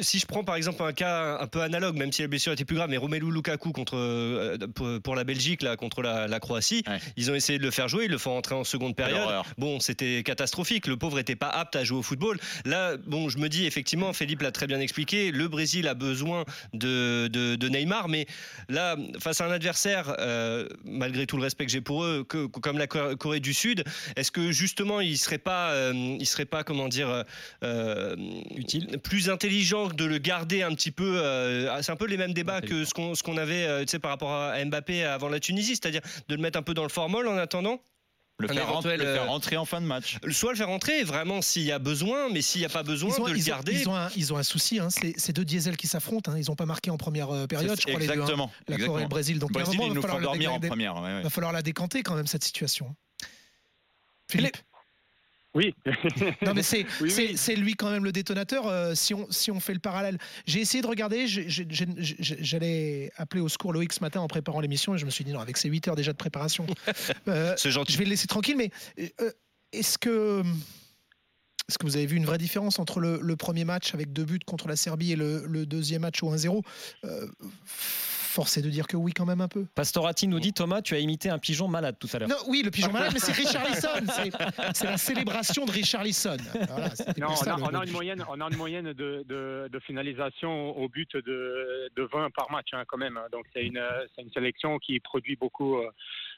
si 0.00 0.20
je 0.20 0.26
prends 0.26 0.44
par 0.44 0.54
exemple 0.54 0.82
un 0.82 0.92
cas 0.92 1.38
un 1.40 1.46
peu 1.48 1.60
analogue, 1.60 1.96
même 1.96 2.12
si 2.12 2.22
la 2.22 2.28
blessure 2.28 2.52
était 2.52 2.64
plus 2.64 2.76
grave, 2.76 2.90
mais 2.90 2.98
Romelu 2.98 3.32
Lukaku 3.32 3.72
contre, 3.72 4.56
pour, 5.02 5.16
la 5.16 5.24
Belgique, 5.24 5.39
là, 5.62 5.76
contre 5.76 6.02
la, 6.02 6.40
Croatie, 6.40 6.82
ils 7.16 7.30
ont 7.30 7.34
essayé 7.34 7.58
de 7.58 7.64
le 7.64 7.70
faire 7.70 7.88
jouer, 7.88 8.06
ils 8.06 8.10
le 8.10 8.18
font 8.18 8.36
entrer 8.36 8.54
en 8.54 8.64
seconde 8.64 8.96
période. 8.96 9.28
Bon, 9.58 9.80
c'était 9.80 10.22
catastrophique, 10.22 10.86
le 10.86 10.96
pauvre 10.96 11.16
n'était 11.16 11.36
pas 11.36 11.48
apte 11.48 11.76
à 11.76 11.84
jouer 11.84 11.98
au 11.98 12.02
football. 12.02 12.38
Là, 12.64 12.96
bon, 12.96 13.28
je 13.28 13.38
me 13.38 13.48
dis 13.48 13.66
effectivement, 13.66 14.12
Philippe 14.12 14.42
l'a 14.42 14.52
très 14.52 14.66
bien 14.66 14.80
expliqué, 14.80 15.30
le 15.32 15.48
Brésil 15.48 15.88
a 15.88 15.94
besoin 15.94 16.44
de, 16.72 17.28
de, 17.28 17.68
Neymar, 17.68 18.08
mais 18.08 18.26
là, 18.68 18.96
face 19.18 19.40
à 19.40 19.46
un 19.46 19.50
adversaire, 19.50 20.14
euh, 20.18 20.66
malgré 20.84 21.26
tout 21.26 21.36
le 21.36 21.42
respect 21.42 21.66
que 21.66 21.72
j'ai 21.72 21.80
pour 21.80 22.04
eux, 22.04 22.24
que, 22.28 22.46
comme 22.46 22.78
la 22.78 22.86
Corée 22.86 23.40
du 23.40 23.54
Sud, 23.54 23.84
est-ce 24.16 24.30
que 24.30 24.50
justement 24.52 25.00
il 25.00 25.18
serait 25.18 25.38
pas, 25.38 25.70
euh, 25.70 26.16
il 26.18 26.26
serait 26.26 26.44
pas, 26.44 26.64
comment 26.64 26.88
dire, 26.88 27.24
euh, 27.62 28.16
utile, 28.56 28.98
plus 29.02 29.30
intelligent 29.30 29.88
de 29.88 30.04
le 30.04 30.18
garder 30.18 30.62
un 30.62 30.74
petit 30.74 30.90
peu 30.90 31.20
C'est 31.82 31.92
un 31.92 31.96
peu 31.96 32.06
les 32.06 32.16
mêmes 32.16 32.34
débats 32.34 32.60
que 32.60 32.84
ce 32.84 32.94
qu'on 32.94 33.12
qu'on 33.24 33.36
avait, 33.36 33.84
tu 33.84 33.90
sais, 33.92 33.98
par 33.98 34.12
rapport 34.12 34.32
à 34.32 34.64
Mbappé 34.64 35.04
avant 35.04 35.28
la 35.30 35.40
Tunisie, 35.40 35.76
c'est-à-dire 35.76 36.02
de 36.28 36.34
le 36.34 36.40
mettre 36.40 36.58
un 36.58 36.62
peu 36.62 36.74
dans 36.74 36.82
le 36.82 36.88
formol 36.88 37.26
en 37.28 37.36
attendant. 37.36 37.80
Le 38.38 38.48
faire, 38.48 38.72
rentrer, 38.72 38.96
le 38.96 39.04
faire, 39.04 39.26
rentrer 39.26 39.56
en 39.58 39.66
fin 39.66 39.82
de 39.82 39.86
match. 39.86 40.16
Soit 40.30 40.52
le 40.52 40.56
faire 40.56 40.68
rentrer, 40.68 41.02
vraiment, 41.04 41.42
s'il 41.42 41.62
y 41.62 41.72
a 41.72 41.78
besoin, 41.78 42.30
mais 42.30 42.40
s'il 42.40 42.62
n'y 42.62 42.64
a 42.64 42.70
pas 42.70 42.82
besoin, 42.82 43.10
de 43.10 43.32
le 43.32 43.38
garder. 43.38 43.72
Ils 43.74 43.88
ont, 43.88 43.94
un, 43.94 44.08
ils 44.16 44.32
ont 44.32 44.38
un 44.38 44.42
souci, 44.42 44.78
hein, 44.78 44.88
c'est 44.90 45.32
deux 45.34 45.44
diesels 45.44 45.76
qui 45.76 45.86
s'affrontent. 45.86 46.32
Hein, 46.32 46.38
ils 46.38 46.46
n'ont 46.48 46.56
pas 46.56 46.64
marqué 46.64 46.90
en 46.90 46.96
première 46.96 47.30
euh, 47.30 47.46
période, 47.46 47.78
je 47.78 47.86
crois, 47.86 48.00
exactement, 48.00 48.50
les 48.66 48.76
deux. 48.76 48.78
Hein, 48.78 48.78
la 48.78 48.86
Corée 48.86 49.02
et 49.02 49.04
le 49.04 49.10
Brésil. 49.10 49.38
Donc, 49.38 49.52
Brésil, 49.52 49.78
il, 49.82 49.92
nous 49.92 50.00
faut 50.00 50.20
dormir 50.20 50.54
en 50.54 50.60
première. 50.60 50.94
Il 51.18 51.22
va 51.22 51.30
falloir 51.30 51.52
la 51.52 51.60
décanter 51.60 52.02
quand 52.02 52.14
même, 52.14 52.26
cette 52.26 52.44
situation. 52.44 52.96
Philippe 54.30 54.56
oui. 55.54 55.74
non, 56.42 56.54
mais 56.54 56.62
c'est 56.62 56.86
c'est 57.08 57.56
lui 57.56 57.74
quand 57.74 57.90
même 57.90 58.04
le 58.04 58.12
détonateur. 58.12 58.68
Euh, 58.68 58.94
si, 58.94 59.14
on, 59.14 59.26
si 59.30 59.50
on 59.50 59.58
fait 59.58 59.74
le 59.74 59.80
parallèle, 59.80 60.18
j'ai 60.46 60.60
essayé 60.60 60.82
de 60.82 60.86
regarder. 60.86 61.26
J'allais 61.26 63.10
appeler 63.16 63.40
au 63.40 63.48
secours 63.48 63.72
Loïc 63.72 63.92
ce 63.92 64.00
matin 64.00 64.20
en 64.20 64.28
préparant 64.28 64.60
l'émission 64.60 64.94
et 64.94 64.98
je 64.98 65.06
me 65.06 65.10
suis 65.10 65.24
dit 65.24 65.32
non, 65.32 65.40
avec 65.40 65.56
ces 65.56 65.68
8 65.68 65.88
heures 65.88 65.96
déjà 65.96 66.12
de 66.12 66.16
préparation, 66.16 66.66
euh, 67.28 67.56
je 67.56 67.98
vais 67.98 68.04
le 68.04 68.10
laisser 68.10 68.26
tranquille. 68.26 68.56
Mais 68.56 68.70
euh, 69.20 69.30
est-ce 69.72 69.98
que. 69.98 70.42
Est-ce 71.68 71.78
que 71.78 71.86
vous 71.86 71.96
avez 71.96 72.06
vu 72.06 72.16
une 72.16 72.26
vraie 72.26 72.38
différence 72.38 72.80
entre 72.80 72.98
le, 72.98 73.36
premier 73.36 73.64
match 73.64 73.94
avec 73.94 74.12
deux 74.12 74.24
buts 74.24 74.40
contre 74.44 74.66
la 74.66 74.74
Serbie 74.74 75.12
et 75.12 75.16
le, 75.16 75.46
le 75.46 75.66
deuxième 75.66 76.02
match 76.02 76.20
au 76.20 76.34
1-0 76.34 76.62
Forcé 78.30 78.62
de 78.62 78.70
dire 78.70 78.86
que 78.86 78.96
oui, 78.96 79.12
quand 79.12 79.26
même 79.26 79.40
un 79.40 79.48
peu. 79.48 79.66
Pastorati 79.74 80.28
nous 80.28 80.38
dit 80.38 80.52
Thomas, 80.52 80.82
tu 80.82 80.94
as 80.94 81.00
imité 81.00 81.30
un 81.30 81.38
pigeon 81.38 81.66
malade 81.66 81.96
tout 81.98 82.06
à 82.12 82.20
l'heure. 82.20 82.28
Non, 82.28 82.36
oui, 82.46 82.62
le 82.64 82.70
pigeon 82.70 82.92
malade, 82.92 83.10
mais 83.12 83.18
c'est 83.18 83.32
Richard 83.32 83.66
Lisson. 83.68 83.88
C'est 84.72 84.86
la 84.86 84.96
célébration 84.96 85.64
de 85.64 85.72
Richard 85.72 86.04
Lisson. 86.04 86.36
non, 87.18 87.26
on, 87.28 87.74
a, 87.74 87.84
une 87.84 87.90
moyenne, 87.90 88.24
on 88.28 88.40
a 88.40 88.48
une 88.48 88.56
moyenne 88.56 88.92
de, 88.92 89.24
de, 89.26 89.78
finalisation 89.80 90.78
au 90.78 90.88
but 90.88 91.16
de, 91.16 91.90
de 91.96 92.02
20 92.02 92.30
par 92.30 92.52
match, 92.52 92.68
hein, 92.72 92.84
quand 92.86 92.98
même. 92.98 93.18
Donc 93.32 93.46
c'est 93.52 93.64
une, 93.64 93.82
une, 94.18 94.30
sélection 94.30 94.78
qui 94.78 95.00
produit 95.00 95.34
beaucoup 95.34 95.78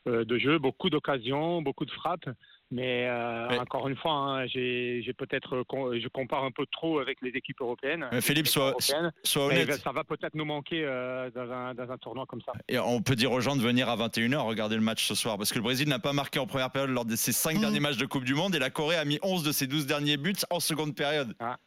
euh, 0.07 0.25
de 0.25 0.39
jeux, 0.39 0.59
beaucoup 0.59 0.89
d'occasions, 0.89 1.61
beaucoup 1.61 1.85
de 1.85 1.91
frappes. 1.91 2.29
Mais 2.73 3.07
euh, 3.07 3.61
encore 3.61 3.87
une 3.87 3.97
fois, 3.97 4.13
hein, 4.13 4.47
j'ai 4.47 5.15
peut-être 5.19 5.63
je 5.99 6.09
compare 6.09 6.45
un 6.45 6.51
peu 6.51 6.65
trop 6.73 7.01
avec 7.01 7.19
les 7.21 7.29
équipes 7.31 7.61
européennes. 7.61 8.09
Philippe, 8.23 8.49
soit, 8.49 8.75
soit 9.23 9.47
honnête. 9.47 9.75
Ça 9.75 9.93
va 9.93 10.05
peut-être 10.05 10.35
nous 10.35 10.47
manquer 10.47 10.83
euh, 10.85 11.31
dans, 11.35 11.53
un, 11.53 11.75
dans, 11.75 11.91
un, 11.91 11.99
tournoi 11.99 12.25
comme 12.25 12.41
ça. 12.41 12.53
Et 12.69 12.79
on 12.79 13.03
peut 13.03 13.15
dire 13.15 13.31
aux 13.31 13.41
gens 13.41 13.57
de 13.57 13.61
venir 13.61 13.91
à 13.91 13.97
21h 13.97 14.39
regarder 14.39 14.77
le 14.77 14.81
match 14.81 15.07
ce 15.07 15.15
soir 15.15 15.37
parce 15.37 15.53
que 15.53 15.59
le 15.59 15.65
Brésil 15.65 15.87
n'a 15.87 15.99
pas 15.99 16.15
marqué 16.15 16.39
en 16.39 16.47
première 16.47 16.71
période 16.71 16.91
lors 16.91 17.05
de 17.05 17.15
ses 17.15 17.33
5 17.33 17.57
mmh. 17.57 17.61
derniers 17.61 17.81
matchs 17.81 17.99
de 17.99 18.07
Coupe 18.07 18.25
du 18.25 18.35
Monde 18.35 18.55
et 18.55 18.59
la 18.59 18.71
Corée 18.71 18.97
a 18.97 19.05
mis 19.05 19.19
11 19.23 19.43
de 19.43 19.53
ses 19.53 19.67
12 19.67 19.87
derniers 19.87 20.17
buts 20.17 20.33
en 20.49 20.59
seconde 20.59 20.95
période. 20.95 21.35
Ah 21.41 21.59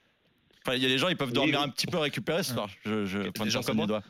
il 0.74 0.82
y 0.82 0.86
a 0.86 0.90
des 0.90 0.98
gens, 0.98 1.10
ils 1.10 1.18
peuvent 1.18 1.34
dormir 1.34 1.62
un 1.62 1.70
petit 1.70 1.88
peu 1.88 1.98
récupérer 1.98 2.44
ce 2.44 2.54
soir. 2.54 2.70
Je, 2.86 3.06
je 3.06 3.20
des 3.20 3.50
gens 3.50 3.62
comme 3.62 3.78
moi. 3.78 4.02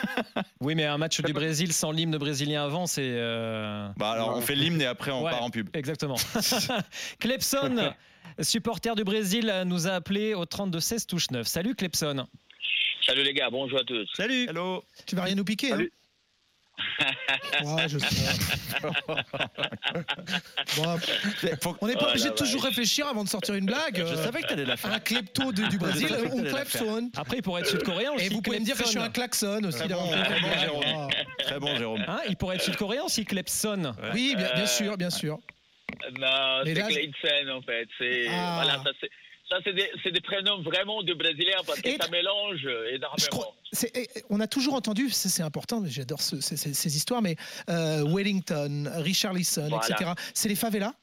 oui, 0.60 0.74
mais 0.74 0.84
un 0.84 0.98
match 0.98 1.20
du 1.20 1.32
Brésil 1.32 1.72
sans 1.72 1.90
l'hymne 1.90 2.16
brésilien 2.18 2.64
avant, 2.64 2.86
c'est. 2.86 3.02
Euh, 3.04 3.88
bah 3.96 4.10
alors, 4.10 4.36
on 4.36 4.40
fait 4.40 4.54
l'hymne 4.54 4.80
et 4.80 4.86
après 4.86 5.10
on 5.10 5.22
part 5.22 5.42
en 5.42 5.50
pub. 5.50 5.68
Exactement. 5.74 6.16
Clepson, 7.20 7.94
supporter 8.40 8.94
du 8.94 9.04
Brésil, 9.04 9.52
nous 9.66 9.86
a 9.86 9.92
appelé 9.92 10.34
au 10.34 10.44
32 10.44 10.80
16 10.80 11.06
touche 11.06 11.30
9. 11.30 11.46
Salut 11.46 11.74
Clepson. 11.74 12.26
Salut 13.06 13.22
les 13.22 13.34
gars, 13.34 13.50
bonjour 13.50 13.80
à 13.80 13.84
tous. 13.84 14.08
Salut. 14.14 14.46
Hello. 14.48 14.82
Tu 15.06 15.14
vas 15.14 15.24
rien 15.24 15.34
nous 15.34 15.44
piquer 15.44 15.72
hein 15.72 15.86
Je 17.60 17.98
on 21.80 21.86
n'est 21.86 21.94
pas 21.94 22.08
obligé 22.08 22.30
de 22.30 22.34
toujours 22.34 22.64
réfléchir 22.64 23.06
avant 23.06 23.24
de 23.24 23.28
sortir 23.28 23.54
une 23.54 23.66
blague. 23.66 24.04
Je 24.06 24.14
savais 24.14 24.42
que 24.42 24.48
tu 24.48 24.52
allais 24.54 24.64
la 24.64 24.76
faire. 24.76 24.92
Un 24.92 25.00
klepto 25.00 25.52
du 25.52 25.78
Brésil, 25.78 26.08
on 26.32 26.42
klaxon. 26.42 27.10
Après, 27.16 27.38
il 27.38 27.42
pourrait 27.42 27.62
être 27.62 27.70
sud-coréen 27.70 28.12
aussi. 28.12 28.26
Et 28.26 28.28
vous 28.28 28.42
pouvez 28.42 28.60
me 28.60 28.64
dire 28.64 28.76
que 28.76 28.84
je 28.84 28.88
suis 28.88 28.98
un 28.98 29.10
klaxon 29.10 29.62
aussi. 29.64 29.78
Très 29.78 29.88
bon, 29.88 30.04
Jérôme. 30.60 31.10
Très 31.38 31.58
bon, 31.58 31.76
Jérôme. 31.76 32.04
Hein, 32.06 32.20
il 32.28 32.36
pourrait 32.36 32.56
être 32.56 32.62
sud-coréen 32.62 33.02
aussi, 33.02 33.24
Klepson. 33.24 33.94
Oui, 34.12 34.34
bien, 34.36 34.52
bien 34.54 34.66
sûr, 34.66 34.96
bien 34.96 35.10
sûr. 35.10 35.38
Non, 36.18 36.62
c'est 36.64 36.74
Clayton 36.74 37.50
en 37.56 37.62
fait. 37.62 37.88
Ah. 38.30 38.52
voilà, 38.56 38.82
ça 38.82 38.90
c'est 39.00 39.10
ça, 39.62 39.70
c'est 40.02 40.10
des, 40.10 40.20
prénoms 40.20 40.62
vraiment 40.62 41.02
de 41.02 41.14
Brésiliens 41.14 41.58
parce 41.66 41.80
que 41.80 41.90
ça 41.96 42.08
mélange 42.08 42.66
énormément. 42.90 43.54
on 44.30 44.40
a 44.40 44.46
toujours 44.46 44.74
entendu, 44.74 45.10
c'est 45.10 45.42
important, 45.42 45.82
j'adore 45.86 46.20
ces, 46.20 46.96
histoires, 46.96 47.22
mais 47.22 47.36
euh, 47.68 48.04
Wellington, 48.06 48.90
Richard 48.96 49.34
Lisson, 49.34 49.68
etc. 49.82 50.12
C'est 50.32 50.48
les 50.48 50.56
favelas? 50.56 50.94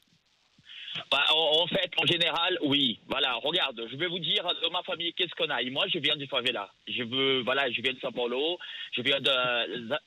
Bah, 1.12 1.26
en, 1.28 1.66
fait, 1.66 1.90
en 1.98 2.06
général, 2.06 2.58
oui. 2.62 2.98
Voilà, 3.06 3.34
regarde, 3.34 3.86
je 3.90 3.96
vais 3.96 4.06
vous 4.06 4.18
dire 4.18 4.42
de 4.62 4.72
ma 4.72 4.82
famille 4.82 5.12
qu'est-ce 5.12 5.34
qu'on 5.36 5.50
a? 5.50 5.62
moi, 5.70 5.84
je 5.92 5.98
viens 5.98 6.16
du 6.16 6.26
favela. 6.26 6.70
Je 6.88 7.02
veux, 7.02 7.42
voilà, 7.42 7.70
je 7.70 7.82
viens 7.82 7.92
de 7.92 7.98
São 7.98 8.12
Paulo. 8.12 8.58
Je 8.96 9.02
viens 9.02 9.20
de 9.20 9.30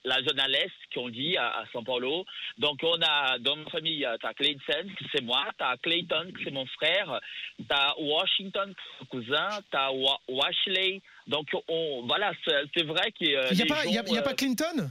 la 0.03 0.15
zone 0.24 0.39
à 0.39 0.47
l'est, 0.47 0.71
qu'on 0.95 1.09
dit, 1.09 1.38
à, 1.38 1.63
São 1.71 1.83
Paulo. 1.83 2.25
Donc, 2.57 2.79
on 2.81 3.00
a 3.03 3.38
dans 3.38 3.55
ma 3.55 3.69
famille, 3.69 4.07
tu 4.19 4.25
as 4.25 4.33
Clayton, 4.33 4.89
c'est 5.13 5.21
moi, 5.21 5.45
tu 5.55 5.63
as 5.63 5.77
Clayton, 5.77 6.31
c'est 6.43 6.51
mon 6.51 6.65
frère, 6.65 7.19
tu 7.59 7.65
as 7.69 8.00
Washington, 8.00 8.74
mon 9.00 9.05
cousin, 9.05 9.50
tu 9.69 9.77
as 9.77 9.91
Washley. 10.27 11.03
Donc, 11.27 11.50
on, 11.67 12.07
voilà, 12.07 12.31
c'est 12.45 12.83
vrai 12.83 13.12
qu'il 13.12 13.29
y 13.29 13.35
a. 13.35 13.51
Il 13.51 13.57
n'y 13.57 13.62
a, 13.62 13.65
pas, 13.67 13.85
y 13.85 13.97
a, 14.00 14.03
y 14.03 14.17
a 14.17 14.21
pas 14.24 14.31
euh, 14.31 14.33
Clinton? 14.33 14.89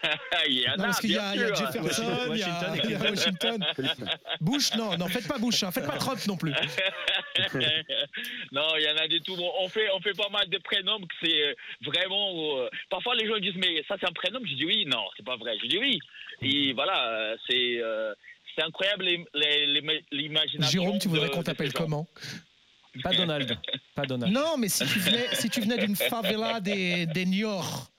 il 0.48 0.60
y 0.60 0.68
en 0.68 0.76
non, 0.76 0.84
a, 0.84 0.86
parce 0.86 1.00
qu'il 1.00 1.12
y, 1.12 1.18
a 1.18 1.54
Jefferson, 1.54 2.32
il 2.32 2.90
y 2.90 2.94
a 2.94 2.98
Washington. 2.98 3.64
Bush, 4.40 4.74
non, 4.74 4.96
non, 4.96 5.08
faites 5.08 5.28
pas 5.28 5.38
Bush, 5.38 5.62
hein, 5.62 5.70
faites 5.70 5.86
pas 5.86 5.96
Trump 5.96 6.18
non 6.26 6.36
plus. 6.36 6.52
non, 8.52 8.68
il 8.76 8.82
y 8.82 8.90
en 8.90 8.96
a 8.96 9.08
des 9.08 9.20
tout. 9.20 9.36
on 9.38 9.68
fait, 9.68 9.88
on 9.94 10.00
fait 10.00 10.16
pas 10.16 10.28
mal 10.30 10.48
de 10.48 10.58
prénoms 10.58 11.00
que 11.00 11.14
c'est 11.22 11.42
euh, 11.42 11.54
vraiment. 11.82 12.58
Euh, 12.58 12.68
parfois, 12.90 13.14
les 13.14 13.26
gens 13.26 13.38
disent, 13.38 13.56
mais 13.56 13.82
ça, 13.88 13.96
c'est 14.00 14.08
un 14.08 14.12
prénom. 14.12 14.40
Je 14.44 14.54
dis 14.54 14.64
oui, 14.64 14.84
non, 14.86 15.04
c'est 15.16 15.24
pas 15.24 15.36
vrai. 15.36 15.56
Je 15.62 15.68
dis 15.68 15.78
oui. 15.78 15.98
Et 16.42 16.72
voilà, 16.72 17.08
euh, 17.08 17.36
c'est. 17.48 17.80
c'est 18.56 18.64
incroyable 18.64 19.06
l'imagination. 20.12 20.70
Jérôme, 20.70 20.98
tu 20.98 21.08
voudrais 21.08 21.30
qu'on 21.30 21.42
t'appelle 21.42 21.72
comment? 21.72 22.06
Pas 23.02 23.12
Donald. 23.12 23.58
Pas 23.94 24.04
Donald. 24.04 24.32
Non, 24.32 24.56
mais 24.58 24.68
si 24.68 24.84
tu 24.84 24.98
venais, 24.98 25.26
si 25.32 25.48
tu 25.48 25.60
venais 25.60 25.78
d'une 25.78 25.96
favela 25.96 26.60
des, 26.60 27.06
des 27.06 27.24
Niort, 27.24 27.91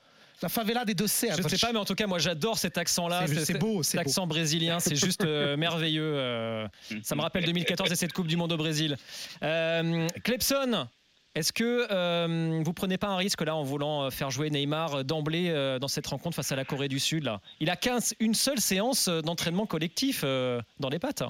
la 0.43 0.49
favela 0.49 0.85
des 0.85 0.93
deux 0.93 1.07
cerfs. 1.07 1.37
Je 1.37 1.41
ne 1.41 1.47
sais 1.47 1.57
pas, 1.57 1.71
mais 1.71 1.79
en 1.79 1.85
tout 1.85 1.95
cas, 1.95 2.05
moi 2.05 2.19
j'adore 2.19 2.57
cet 2.57 2.77
accent-là. 2.77 3.25
C'est 3.27 3.57
beau, 3.57 3.81
cet 3.81 4.01
accent 4.01 4.27
brésilien, 4.27 4.79
c'est 4.79 4.95
juste 4.95 5.23
euh, 5.23 5.57
merveilleux. 5.57 6.03
Euh. 6.03 6.67
ça 7.01 7.15
me 7.15 7.21
rappelle 7.21 7.45
2014 7.45 7.91
et 7.91 7.95
cette 7.95 8.13
Coupe 8.13 8.27
du 8.27 8.35
Monde 8.35 8.51
au 8.51 8.57
Brésil. 8.57 8.97
Euh, 9.41 10.07
Clepson, 10.23 10.87
Est-ce 11.33 11.53
que 11.53 11.87
euh, 11.89 12.61
vous 12.63 12.73
prenez 12.73 12.97
pas 12.97 13.07
un 13.07 13.15
risque 13.15 13.41
là 13.41 13.55
en 13.55 13.63
voulant 13.63 14.11
faire 14.11 14.29
jouer 14.29 14.49
Neymar 14.49 15.05
d'emblée 15.05 15.49
dans 15.79 15.87
cette 15.87 16.07
rencontre 16.07 16.35
face 16.35 16.51
à 16.51 16.55
la 16.55 16.65
Corée 16.65 16.89
du 16.89 16.99
Sud 16.99 17.23
là? 17.23 17.39
Il 17.61 17.69
a 17.69 17.75
15, 17.77 18.15
une 18.19 18.33
seule 18.33 18.59
séance 18.59 19.07
d'entraînement 19.07 19.65
collectif 19.65 20.23
dans 20.23 20.89
les 20.89 20.99
pattes. 20.99 21.23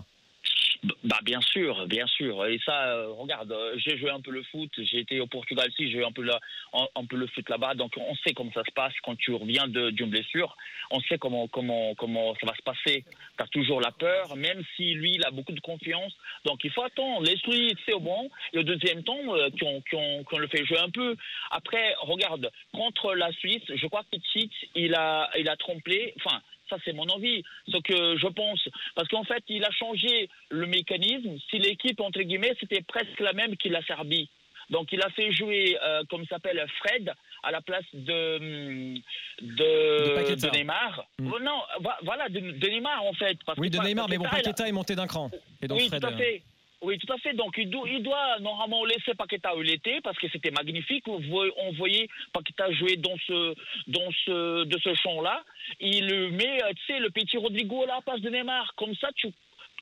Bah 1.05 1.19
bien 1.23 1.39
sûr, 1.39 1.87
bien 1.87 2.05
sûr. 2.07 2.45
Et 2.45 2.59
ça, 2.65 2.89
euh, 2.89 3.07
regarde, 3.13 3.51
euh, 3.53 3.73
j'ai 3.77 3.97
joué 3.97 4.09
un 4.09 4.19
peu 4.19 4.31
le 4.31 4.43
foot. 4.43 4.69
J'ai 4.77 4.99
été 4.99 5.21
au 5.21 5.27
Portugal 5.27 5.67
aussi, 5.69 5.87
j'ai 5.87 5.99
joué 5.99 6.05
un 6.05 6.11
peu, 6.11 6.23
le 6.23 7.27
foot 7.27 7.47
là-bas. 7.49 7.73
Donc 7.75 7.93
on 7.95 8.15
sait 8.15 8.33
comment 8.33 8.51
ça 8.53 8.63
se 8.65 8.71
passe 8.71 8.93
quand 9.01 9.15
tu 9.15 9.33
reviens 9.33 9.67
d'une 9.67 10.09
blessure. 10.09 10.57
On 10.91 10.99
sait 11.01 11.17
comment 11.17 11.47
ça 11.47 12.45
va 12.45 12.55
se 12.55 12.61
passer. 12.63 13.05
Tu 13.37 13.43
as 13.43 13.47
toujours 13.47 13.79
la 13.79 13.91
peur, 13.91 14.35
même 14.35 14.61
si 14.75 14.93
lui 14.93 15.13
il 15.15 15.25
a 15.25 15.31
beaucoup 15.31 15.53
de 15.53 15.61
confiance. 15.61 16.13
Donc 16.45 16.63
il 16.65 16.71
faut 16.71 16.83
attendre. 16.83 17.23
Laisse-lui 17.23 17.73
c'est 17.85 17.93
au 17.93 18.01
bon. 18.01 18.29
Et 18.51 18.59
au 18.59 18.63
deuxième 18.63 19.03
temps, 19.03 19.35
euh, 19.35 19.49
qu'on 19.59 20.37
le 20.37 20.47
fait 20.47 20.65
jouer 20.65 20.79
un 20.79 20.89
peu. 20.89 21.15
Après, 21.51 21.95
regarde, 22.01 22.51
contre 22.73 23.13
la 23.13 23.31
Suisse, 23.31 23.63
je 23.73 23.87
crois 23.87 24.03
que 24.11 24.17
Tite, 24.33 24.51
il 24.75 24.95
a 24.95 25.29
il 25.37 25.47
a 25.47 25.55
trompé. 25.55 26.13
Enfin 26.17 26.41
ça 26.69 26.77
c'est 26.83 26.93
mon 26.93 27.07
envie, 27.09 27.43
ce 27.67 27.77
que 27.77 28.17
je 28.17 28.27
pense. 28.27 28.67
Parce 28.95 29.07
qu'en 29.07 29.23
fait, 29.23 29.43
il 29.47 29.63
a 29.63 29.71
changé 29.71 30.29
le 30.49 30.65
mécanisme. 30.65 31.37
Si 31.49 31.57
l'équipe, 31.59 31.99
entre 32.01 32.21
guillemets, 32.21 32.55
c'était 32.59 32.81
presque 32.81 33.19
la 33.19 33.33
même 33.33 33.55
qu'il 33.57 33.75
a 33.75 33.81
Serbie. 33.83 34.29
Donc 34.69 34.91
il 34.91 35.01
a 35.01 35.09
fait 35.09 35.31
jouer, 35.31 35.77
euh, 35.83 36.03
comme 36.09 36.25
s'appelle, 36.25 36.65
Fred 36.79 37.11
à 37.43 37.51
la 37.51 37.61
place 37.61 37.83
de, 37.93 38.95
de, 39.41 40.49
Neymar. 40.55 41.05
Hmm. 41.19 41.31
Oh, 41.33 41.39
non, 41.39 41.61
voilà, 42.03 42.29
de, 42.29 42.39
Neymar 42.39 43.03
en 43.03 43.13
fait. 43.13 43.37
oui, 43.57 43.69
de 43.69 43.79
Neymar, 43.79 44.07
mais 44.09 44.17
bon, 44.17 44.25
Paqueta 44.25 44.67
est 44.67 44.71
monté 44.71 44.95
d'un 44.95 45.07
cran. 45.07 45.29
Et 45.61 45.67
donc 45.67 45.79
oui, 45.79 45.89
tout 45.89 46.05
à 46.05 46.11
euh, 46.11 46.17
fait. 46.17 46.43
Oui, 46.83 46.97
tout 46.99 47.11
à 47.13 47.17
fait. 47.17 47.33
Donc, 47.33 47.57
il 47.57 47.69
doit, 47.69 48.39
normalement 48.41 48.83
laisser 48.83 49.13
Paqueta 49.15 49.55
où 49.55 49.63
il 49.63 49.71
était 49.71 50.01
parce 50.01 50.17
que 50.17 50.27
c'était 50.29 50.51
magnifique. 50.51 51.07
On 51.07 51.71
voyait 51.71 52.09
Paqueta 52.33 52.69
jouer 52.73 52.97
dans 52.97 53.15
ce, 53.25 53.55
dans 53.87 54.11
ce, 54.25 54.65
de 54.65 54.77
ce 54.79 54.93
champ-là. 54.95 55.43
Il 55.79 56.05
met, 56.31 56.61
euh, 56.61 56.73
tu 56.75 56.93
sais, 56.93 56.99
le 56.99 57.09
petit 57.09 57.37
Rodrigo 57.37 57.83
à 57.83 57.87
la 57.87 58.01
place 58.01 58.19
de 58.19 58.29
Neymar. 58.29 58.75
Comme 58.75 58.93
ça, 58.95 59.09
tu, 59.15 59.29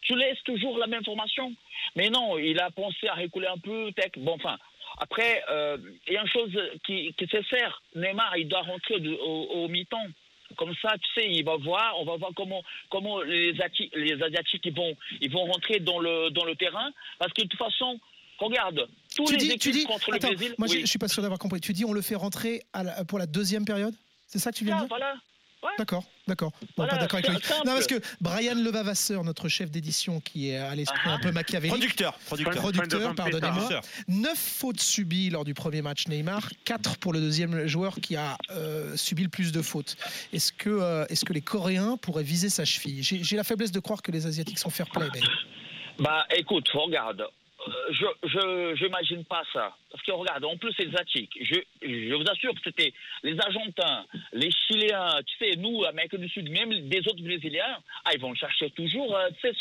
tu 0.03 0.15
laisses 0.15 0.43
toujours 0.43 0.77
la 0.77 0.85
même 0.85 1.03
formation. 1.03 1.51
Mais 1.95 2.09
non, 2.11 2.37
il 2.37 2.59
a 2.59 2.69
pensé 2.69 3.07
à 3.07 3.15
reculer 3.15 3.47
un 3.47 3.57
peu. 3.57 3.89
Bon, 4.17 4.33
enfin, 4.33 4.57
après, 4.99 5.43
euh, 5.49 5.77
il 6.07 6.13
y 6.13 6.17
a 6.17 6.21
une 6.21 6.27
chose 6.27 6.55
qui, 6.85 7.13
qui 7.15 7.25
faire. 7.25 7.81
Neymar, 7.95 8.37
il 8.37 8.47
doit 8.47 8.61
rentrer 8.61 8.95
au, 8.97 9.47
au 9.63 9.67
mi-temps. 9.69 10.07
Comme 10.57 10.73
ça, 10.81 10.95
tu 11.01 11.21
sais, 11.21 11.29
il 11.29 11.43
va 11.43 11.57
voir, 11.57 11.95
on 11.99 12.05
va 12.05 12.17
voir 12.17 12.31
comment, 12.35 12.63
comment 12.89 13.21
les, 13.21 13.53
les 13.95 14.23
Asiatiques 14.23 14.65
ils 14.65 14.75
vont, 14.75 14.95
ils 15.21 15.31
vont 15.31 15.45
rentrer 15.45 15.79
dans 15.79 15.99
le, 15.99 16.29
dans 16.31 16.45
le 16.45 16.55
terrain. 16.55 16.91
Parce 17.19 17.33
que 17.33 17.43
de 17.43 17.47
toute 17.47 17.59
façon, 17.59 17.99
regarde, 18.39 18.87
tous 19.15 19.31
les 19.31 19.45
équipes 19.45 19.59
tu 19.61 19.71
dis, 19.71 19.83
contre 19.85 20.11
le 20.11 20.19
Brésil. 20.19 20.55
Moi, 20.57 20.67
je 20.67 20.79
je 20.79 20.85
suis 20.85 20.99
pas 20.99 21.07
sûr 21.07 21.21
d'avoir 21.21 21.39
compris. 21.39 21.61
Tu 21.61 21.73
dis, 21.73 21.85
on 21.85 21.93
le 21.93 22.01
fait 22.01 22.15
rentrer 22.15 22.63
pour 23.07 23.19
la 23.19 23.25
deuxième 23.25 23.65
période? 23.65 23.93
C'est 24.27 24.39
ça 24.39 24.51
que 24.51 24.57
tu 24.57 24.65
viens 24.65 24.75
de 24.75 24.79
dire? 24.81 24.89
Voilà. 24.89 25.15
D'accord, 25.77 26.03
d'accord. 26.27 26.51
Bon, 26.75 26.87
pas 26.87 26.97
d'accord 26.97 27.19
avec 27.19 27.29
lui. 27.29 27.37
Non, 27.65 27.73
parce 27.73 27.87
que 27.87 28.01
Brian 28.19 28.55
Levavasseur, 28.55 29.23
notre 29.23 29.47
chef 29.47 29.69
d'édition, 29.69 30.19
qui 30.19 30.49
est 30.49 30.57
à 30.57 30.73
l'esprit 30.75 31.09
un 31.09 31.19
peu 31.19 31.31
machiavélique. 31.31 31.77
Producteur, 31.77 32.13
producteur, 32.25 32.61
producteur 32.61 33.15
pardonnez-moi. 33.15 33.81
9 34.07 34.37
fautes 34.37 34.81
subies 34.81 35.29
lors 35.29 35.45
du 35.45 35.53
premier 35.53 35.81
match 35.81 36.07
Neymar, 36.07 36.49
4 36.65 36.97
pour 36.97 37.13
le 37.13 37.19
deuxième 37.19 37.67
joueur 37.67 37.95
qui 37.95 38.15
a 38.15 38.37
euh, 38.51 38.95
subi 38.95 39.23
le 39.23 39.29
plus 39.29 39.51
de 39.51 39.61
fautes. 39.61 39.97
Est-ce 40.33 40.51
que, 40.51 40.69
euh, 40.69 41.05
est-ce 41.09 41.25
que 41.25 41.33
les 41.33 41.41
Coréens 41.41 41.97
pourraient 41.97 42.23
viser 42.23 42.49
sa 42.49 42.65
cheville? 42.65 43.03
J'ai 43.03 43.35
la 43.35 43.43
faiblesse 43.43 43.71
de 43.71 43.79
croire 43.79 44.01
que 44.01 44.11
les 44.11 44.25
Asiatiques 44.25 44.59
sont 44.59 44.69
fair 44.69 44.89
play. 44.89 45.07
Ben. 45.13 45.21
Bah 45.99 46.25
écoute, 46.35 46.67
regarde, 46.73 47.23
euh, 47.67 48.75
je 48.75 48.83
n'imagine 48.85 49.23
pas 49.25 49.43
ça. 49.53 49.75
Parce 49.91 50.03
que 50.03 50.11
regarde, 50.11 50.45
en 50.45 50.57
plus 50.57 50.73
c'est 50.77 50.87
asiatique. 50.87 51.37
Je, 51.41 51.55
je 51.81 52.13
vous 52.13 52.29
assure 52.29 52.53
que 52.53 52.61
c'était 52.63 52.93
les 53.23 53.39
Argentins, 53.39 54.05
les 54.33 54.49
Chiliens, 54.51 55.19
tu 55.25 55.37
sais, 55.37 55.57
nous, 55.57 55.83
Amérique 55.85 56.15
du 56.15 56.29
Sud, 56.29 56.49
même 56.49 56.89
des 56.89 56.99
autres 56.99 57.21
Brésiliens, 57.21 57.77
ah, 58.05 58.11
ils 58.13 58.21
vont 58.21 58.33
chercher 58.35 58.69
toujours, 58.71 59.15
euh, 59.15 59.29
tu 59.41 59.49
sais, 59.49 59.57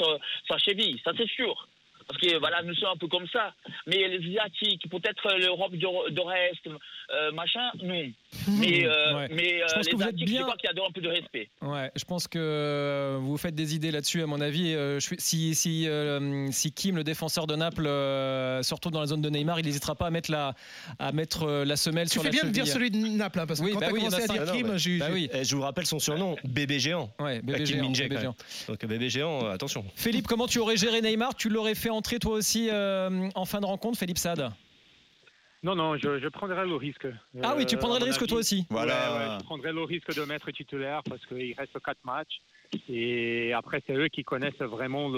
sa 0.48 0.58
cheville, 0.58 1.00
ça 1.04 1.12
c'est 1.16 1.28
sûr. 1.28 1.68
Parce 2.10 2.22
que 2.22 2.38
voilà, 2.38 2.62
nous 2.62 2.74
sommes 2.74 2.90
un 2.94 2.96
peu 2.96 3.06
comme 3.06 3.26
ça. 3.28 3.54
Mais 3.86 4.08
les 4.08 4.16
Asiatiques, 4.16 4.88
peut-être 4.90 5.36
l'Europe 5.38 5.72
de, 5.76 6.20
reste, 6.20 6.66
euh, 6.66 7.30
machin, 7.32 7.70
non. 7.82 8.10
Mais, 8.48 8.84
euh, 8.84 9.28
mais 9.30 9.62
euh, 9.62 9.66
les 9.76 9.94
Asiatiques, 9.94 10.26
bien... 10.26 10.40
je 10.40 10.42
crois 10.44 10.56
qu'il 10.56 10.70
y 10.74 10.80
a 10.80 10.84
un 10.84 10.90
peu 10.90 11.00
de 11.00 11.08
respect. 11.08 11.48
Ouais, 11.62 11.90
je 11.94 12.04
pense 12.04 12.26
que 12.26 13.16
vous 13.20 13.36
faites 13.36 13.54
des 13.54 13.76
idées 13.76 13.92
là-dessus, 13.92 14.22
à 14.22 14.26
mon 14.26 14.40
avis. 14.40 14.76
si, 15.18 15.54
si, 15.54 15.88
si 16.50 16.72
Kim, 16.72 16.96
le 16.96 17.04
défenseur 17.04 17.46
de 17.46 17.54
Naples, 17.54 17.84
se 17.84 18.74
retrouve 18.74 18.92
dans 18.92 19.00
la 19.00 19.06
zone 19.06 19.22
de 19.22 19.30
Neymar, 19.30 19.60
il 19.60 19.66
n'hésitera 19.66 19.94
pas 19.94 20.06
à 20.06 20.10
mettre 20.10 20.32
la, 20.32 20.54
à 20.98 21.12
mettre 21.12 21.64
la 21.64 21.76
semelle 21.76 22.08
tu 22.08 22.14
sur 22.14 22.24
la 22.24 22.30
cheville. 22.30 22.40
Tu 22.40 22.46
fais 22.46 22.52
bien 22.52 22.62
de 22.62 22.64
dire 22.64 22.72
celui 22.72 22.90
de 22.90 22.96
Naples, 22.96 23.38
hein, 23.38 23.46
parce 23.46 23.60
que 23.60 23.66
oui, 23.66 23.72
quand 23.72 23.80
bah 23.80 23.86
tu 23.86 23.92
oui, 23.92 23.98
commencé 24.00 24.22
à 24.22 24.26
dire 24.26 24.52
Kim, 24.52 24.98
bah 24.98 25.06
oui. 25.12 25.30
je 25.42 25.54
vous 25.54 25.62
rappelle 25.62 25.86
son 25.86 26.00
surnom, 26.00 26.34
bébé 26.44 26.80
géant. 26.80 27.12
Ouais, 27.20 27.40
bébé, 27.40 27.66
géant, 27.66 27.90
bébé 27.90 28.18
géant. 28.20 28.34
Donc 28.66 28.84
bébé 28.84 29.08
géant, 29.08 29.46
attention. 29.46 29.84
Philippe, 29.94 30.26
comment 30.26 30.46
tu 30.46 30.58
aurais 30.58 30.76
géré 30.76 31.00
Neymar? 31.00 31.34
Tu 31.36 31.48
l'aurais 31.48 31.74
fait 31.74 31.90
en 31.90 31.99
toi 32.02 32.32
aussi 32.32 32.68
euh, 32.70 33.28
en 33.34 33.44
fin 33.44 33.60
de 33.60 33.66
rencontre, 33.66 33.98
Philippe 33.98 34.18
Sade? 34.18 34.50
Non, 35.62 35.74
non, 35.74 35.96
je, 35.98 36.18
je, 36.18 36.28
prendrais 36.28 36.64
le 36.64 36.76
risque. 36.76 37.06
Ah 37.42 37.54
oui, 37.54 37.66
tu 37.66 37.76
prendrais 37.76 37.98
le 37.98 38.06
risque 38.06 38.26
toi 38.26 38.38
aussi. 38.38 38.66
Voilà. 38.70 39.38
je 39.38 39.44
prendrais 39.44 39.72
le 39.72 39.82
risque 39.82 40.14
de 40.16 40.24
mettre 40.24 40.50
titulaire 40.50 41.02
parce 41.08 41.24
qu'il 41.26 41.54
reste 41.58 41.78
quatre 41.84 42.02
matchs. 42.04 42.40
Et 42.88 43.52
après, 43.52 43.82
c'est 43.86 43.94
eux 43.94 44.08
qui 44.08 44.24
connaissent 44.24 44.58
vraiment 44.60 45.10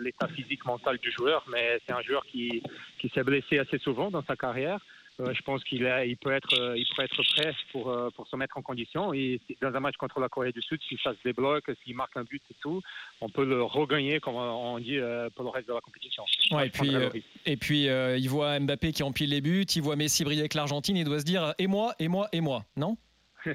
l'état 0.00 0.26
physique 0.26 0.64
mental 0.64 0.98
du 0.98 1.12
joueur. 1.12 1.44
Mais 1.48 1.78
c'est 1.86 1.92
un 1.92 2.02
joueur 2.02 2.24
qui, 2.26 2.62
qui 2.98 3.08
s'est 3.10 3.22
blessé 3.22 3.58
assez 3.58 3.78
souvent 3.78 4.10
dans 4.10 4.24
sa 4.24 4.34
carrière. 4.34 4.80
Euh, 5.20 5.34
je 5.34 5.42
pense 5.42 5.62
qu'il 5.64 5.82
il 6.06 6.16
peut 6.16 6.32
être, 6.32 6.58
euh, 6.58 6.78
il 6.78 6.86
peut 6.94 7.02
être 7.02 7.22
prêt 7.34 7.52
pour, 7.72 7.90
euh, 7.90 8.10
pour 8.10 8.26
se 8.26 8.36
mettre 8.36 8.56
en 8.56 8.62
condition. 8.62 9.12
Et 9.12 9.40
dans 9.60 9.74
un 9.74 9.80
match 9.80 9.96
contre 9.96 10.20
la 10.20 10.28
Corée 10.28 10.52
du 10.52 10.62
Sud, 10.62 10.80
si 10.88 10.98
ça 11.02 11.12
se 11.12 11.18
débloque, 11.24 11.70
s'il 11.84 11.94
marque 11.94 12.16
un 12.16 12.24
but 12.24 12.42
et 12.50 12.54
tout, 12.60 12.80
on 13.20 13.28
peut 13.28 13.44
le 13.44 13.62
regagner, 13.62 14.20
comme 14.20 14.36
on 14.36 14.78
dit, 14.78 14.98
pour 15.34 15.44
le 15.44 15.50
reste 15.50 15.68
de 15.68 15.74
la 15.74 15.80
compétition. 15.80 16.24
et, 16.62 16.70
puis, 16.70 16.92
et 17.46 17.56
puis, 17.56 17.84
il 17.84 18.28
voit 18.28 18.58
Mbappé 18.58 18.92
qui 18.92 19.02
empile 19.02 19.30
les 19.30 19.40
buts, 19.40 19.62
il 19.62 19.82
voit 19.82 19.96
Messi 19.96 20.24
briller 20.24 20.40
avec 20.40 20.54
l'Argentine, 20.54 20.96
il 20.96 21.04
doit 21.04 21.20
se 21.20 21.24
dire 21.24 21.54
et 21.58 21.66
moi, 21.66 21.94
et 21.98 22.08
moi, 22.08 22.28
et 22.32 22.40
moi, 22.40 22.64
non? 22.76 22.96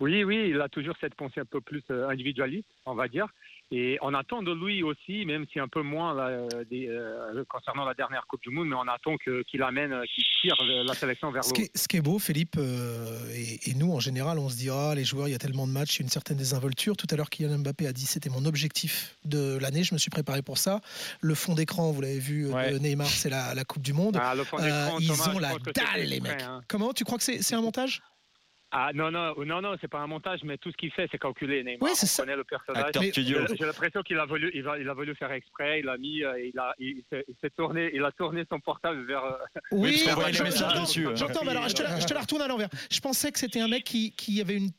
Oui, 0.00 0.24
oui, 0.24 0.48
il 0.50 0.60
a 0.60 0.68
toujours 0.68 0.94
cette 1.00 1.14
pensée 1.14 1.40
un 1.40 1.44
peu 1.44 1.60
plus 1.60 1.82
individualiste, 1.90 2.68
on 2.86 2.94
va 2.94 3.08
dire. 3.08 3.26
Et 3.74 3.96
on 4.02 4.12
attend 4.12 4.42
de 4.42 4.52
lui 4.52 4.82
aussi, 4.82 5.24
même 5.24 5.46
si 5.50 5.58
un 5.58 5.66
peu 5.66 5.80
moins 5.80 6.14
euh, 6.18 6.46
euh, 6.70 7.44
concernant 7.48 7.86
la 7.86 7.94
dernière 7.94 8.26
Coupe 8.28 8.42
du 8.42 8.50
Monde, 8.50 8.68
mais 8.68 8.76
on 8.76 8.86
attend 8.86 9.16
qu'il 9.16 9.62
amène, 9.62 10.02
qu'il 10.14 10.24
tire 10.42 10.56
la 10.62 10.92
sélection 10.92 11.30
vers 11.30 11.42
le 11.42 11.64
Ce 11.74 11.88
qui 11.88 11.96
est 11.96 12.02
beau, 12.02 12.18
Philippe, 12.18 12.56
euh, 12.58 13.18
et, 13.34 13.72
nous 13.74 13.90
en 13.90 13.98
général, 13.98 14.38
on 14.38 14.50
se 14.50 14.56
dira, 14.56 14.94
les 14.94 15.04
joueurs, 15.04 15.26
il 15.26 15.30
y 15.30 15.34
a 15.34 15.38
tellement 15.38 15.66
de 15.66 15.72
matchs, 15.72 15.96
il 15.96 16.00
y 16.00 16.02
a 16.02 16.04
une 16.04 16.10
certaine 16.10 16.36
désinvolture. 16.36 16.98
Tout 16.98 17.06
à 17.10 17.16
l'heure, 17.16 17.30
Kylian 17.30 17.60
Mbappé 17.60 17.86
a 17.86 17.94
dit 17.94 18.04
c'était 18.04 18.28
mon 18.28 18.44
objectif 18.44 19.16
de 19.24 19.56
l'année, 19.58 19.84
je 19.84 19.94
me 19.94 19.98
suis 19.98 20.10
préparé 20.10 20.42
pour 20.42 20.58
ça. 20.58 20.82
Le 21.22 21.34
fond 21.34 21.54
d'écran, 21.54 21.92
vous 21.92 22.02
l'avez 22.02 22.18
vu, 22.18 22.48
Neymar, 22.78 23.06
c'est 23.06 23.30
la, 23.30 23.64
Coupe 23.64 23.82
du 23.82 23.94
Monde. 23.94 24.18
Ah, 24.20 24.34
ils 25.00 25.12
ont 25.30 25.38
la 25.38 25.54
dalle, 25.74 26.04
les 26.04 26.20
mecs. 26.20 26.42
Hein. 26.42 26.60
Comment 26.68 26.92
Tu 26.92 27.04
crois 27.04 27.16
que 27.16 27.24
c'est 27.24 27.54
un 27.54 27.62
montage? 27.62 28.02
Ah 28.74 28.90
non, 28.94 29.10
non, 29.10 29.34
non, 29.44 29.60
non, 29.60 29.76
c'est 29.82 29.88
pas 29.88 29.98
un 29.98 30.06
montage, 30.06 30.40
mais 30.44 30.56
tout 30.56 30.70
ce 30.70 30.76
qu'il 30.78 30.90
fait, 30.92 31.06
c'est 31.12 31.18
calculer. 31.18 31.62
Neymar, 31.62 31.82
oui, 31.82 31.90
c'est 31.94 32.06
ça. 32.06 32.24
le 32.24 32.42
personnage. 32.42 32.92
J'ai 33.14 33.66
l'impression 33.66 34.02
qu'il 34.02 34.18
a 34.18 34.24
voulu, 34.24 34.50
il 34.54 34.66
a, 34.66 34.78
il 34.78 34.88
a, 34.88 34.94
voulu 34.94 35.14
faire 35.14 35.30
exprès. 35.30 35.80
Il 35.80 35.88
a 35.90 35.98
mis, 35.98 36.24
euh, 36.24 36.40
il 36.40 36.58
a, 36.58 36.74
il, 36.78 37.04
s'est 37.10 37.50
tourné, 37.50 37.90
il 37.92 38.02
a 38.02 38.10
tourné 38.12 38.44
son 38.50 38.60
portable 38.60 39.04
vers. 39.04 39.24
Euh, 39.24 39.60
oui, 39.72 40.02
j'entends. 40.06 41.46
alors, 41.46 41.68
je 41.68 41.74
te, 41.74 41.82
la, 41.82 42.00
je 42.00 42.06
te 42.06 42.14
la 42.14 42.20
retourne 42.20 42.40
à 42.40 42.48
l'envers. 42.48 42.70
Je 42.90 43.00
pensais 43.00 43.30
que 43.30 43.38
c'était 43.38 43.60
un 43.60 43.68
mec 43.68 43.84
qui, 43.84 44.12
qui 44.12 44.40
avait 44.40 44.56
une 44.56 44.70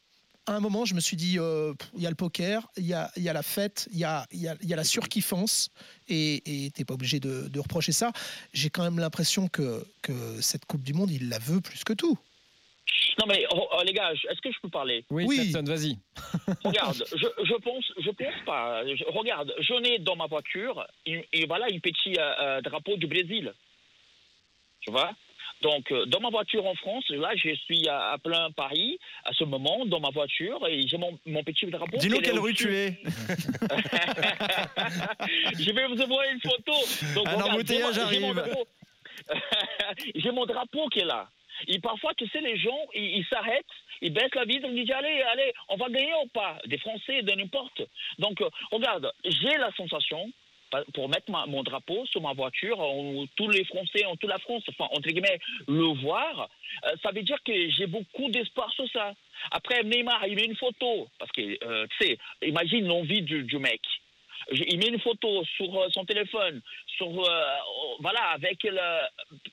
à 0.46 0.56
un 0.56 0.60
moment, 0.60 0.84
je 0.84 0.94
me 0.94 1.00
suis 1.00 1.16
dit, 1.16 1.40
euh, 1.40 1.74
il 1.96 2.02
y 2.02 2.08
a 2.08 2.10
le 2.10 2.18
poker, 2.18 2.68
il 2.76 2.86
y 2.86 2.94
a, 2.94 3.10
y 3.16 3.30
a, 3.30 3.34
la 3.34 3.44
fête, 3.44 3.88
il 3.94 4.00
y 4.00 4.04
a, 4.04 4.28
y, 4.34 4.48
a, 4.48 4.58
y 4.62 4.74
a, 4.74 4.76
la 4.76 4.84
surkiffance, 4.84 5.70
et 6.10 6.42
tu 6.44 6.82
n'es 6.82 6.84
pas 6.84 6.96
obligé 6.96 7.22
de, 7.22 7.48
de, 7.48 7.60
reprocher 7.62 7.94
ça. 7.94 8.12
J'ai 8.52 8.70
quand 8.70 8.84
même 8.84 9.00
l'impression 9.00 9.48
que, 9.48 9.86
que 10.02 10.42
cette 10.42 10.66
Coupe 10.66 10.84
du 10.84 10.94
Monde, 10.94 11.12
il 11.12 11.30
la 11.30 11.40
veut 11.40 11.62
plus 11.62 11.86
que 11.86 11.94
tout. 11.94 12.18
Non 13.20 13.26
mais 13.28 13.46
oh, 13.54 13.68
oh, 13.72 13.82
les 13.86 13.94
gars, 13.94 14.12
est-ce 14.12 14.42
que 14.42 14.52
je 14.52 14.60
peux 14.62 14.70
parler? 14.70 15.06
Oui, 15.10 15.26
oui. 15.28 15.52
vas-y. 15.52 15.98
regarde, 16.64 17.04
je, 17.12 17.28
je, 17.46 17.54
pense, 17.56 17.86
je 17.98 18.10
pense 18.10 18.46
pas. 18.46 18.82
regarde, 19.08 19.54
je 19.60 19.74
n'ai 19.82 20.00
dans 20.00 20.16
ma 20.16 20.26
voiture 20.28 20.86
et, 21.06 21.46
voilà 21.48 21.66
un 21.72 21.80
petit 21.80 22.16
euh, 22.18 22.34
euh, 22.42 22.62
drapeau 22.62 22.98
du 22.98 23.08
Brésil. 23.08 23.54
Tu 24.82 24.92
vois? 24.92 25.12
Donc, 25.62 25.92
euh, 25.92 26.06
dans 26.08 26.20
ma 26.20 26.30
voiture 26.30 26.66
en 26.66 26.76
France, 26.76 27.06
là, 27.10 27.32
je 27.36 27.56
suis 27.56 27.88
à, 27.88 28.18
plein 28.22 28.52
Paris 28.52 29.00
à 29.24 29.32
ce 29.34 29.46
moment, 29.46 29.86
dans 29.86 30.02
ma 30.02 30.10
voiture, 30.10 30.60
et 30.68 30.86
j'ai 30.88 30.98
mon, 30.98 31.18
mon, 31.26 31.42
petit 31.44 31.66
drapeau. 31.68 31.98
Dis-nous 31.98 32.20
quelle 32.20 32.40
rue 32.40 32.54
tu 32.54 32.76
es. 32.76 33.00
je 35.58 35.72
vais 35.72 35.88
vous 35.88 36.02
envoyer 36.02 36.32
une 36.34 36.42
photo. 36.42 36.74
Donc, 37.16 37.28
Un 37.30 37.42
embouteillage 37.42 37.98
arrive. 37.98 38.44
J'ai 40.16 40.32
mon 40.32 40.46
drapeau 40.46 40.90
qui 40.90 41.00
est 41.00 41.06
là. 41.06 41.30
Et 41.68 41.80
parfois, 41.80 42.14
tu 42.16 42.28
sais, 42.28 42.42
les 42.42 42.58
gens, 42.58 42.80
ils 42.94 43.26
s'arrêtent, 43.32 43.66
ils 44.02 44.14
baissent 44.14 44.36
la 44.36 44.46
vitre, 44.46 44.68
ils 44.70 44.84
disent 44.84 44.96
allez, 44.96 45.22
allez, 45.22 45.54
on 45.70 45.78
va 45.78 45.90
gagner 45.90 46.14
ou 46.24 46.28
pas? 46.28 46.58
Des 46.66 46.78
Français, 46.78 47.22
de 47.22 47.32
n'importe. 47.34 47.82
Donc, 48.20 48.42
euh, 48.42 48.50
regarde, 48.72 49.12
j'ai 49.24 49.58
la 49.58 49.72
sensation 49.74 50.32
pour 50.94 51.10
mettre 51.10 51.32
mon 51.48 51.64
drapeau 51.64 52.06
sur 52.08 52.22
ma 52.22 52.34
voiture, 52.34 52.78
tous 53.36 53.50
les 53.50 53.64
Français, 53.66 54.06
en 54.06 54.16
toute 54.16 54.30
la 54.30 54.40
France, 54.40 54.64
enfin, 54.70 54.90
entre 54.92 55.08
guillemets, 55.08 55.40
le 55.68 56.02
voir, 56.02 56.50
euh, 56.86 56.96
ça 57.04 57.12
veut 57.12 57.22
dire 57.22 57.38
que 57.44 57.70
j'ai 57.70 57.86
beaucoup 57.86 58.30
d'espoir 58.30 58.72
sur 58.74 58.90
ça. 58.90 59.14
Après, 59.52 59.84
Neymar, 59.84 60.26
il 60.28 60.36
met 60.36 60.46
une 60.46 60.56
photo, 60.56 61.08
parce 61.20 61.32
que, 61.32 61.42
euh, 61.64 61.86
tu 62.00 62.08
sais, 62.08 62.18
imagine 62.42 62.88
l'envie 62.88 63.22
du 63.22 63.60
mec 63.60 63.82
il 64.52 64.78
met 64.80 64.88
une 64.88 65.00
photo 65.00 65.44
sur 65.56 65.82
euh, 65.82 65.88
son 65.92 66.06
téléphone, 66.06 66.62
sur 66.98 67.10
voilà 68.00 68.22
avec 68.34 68.64
le 68.64 68.78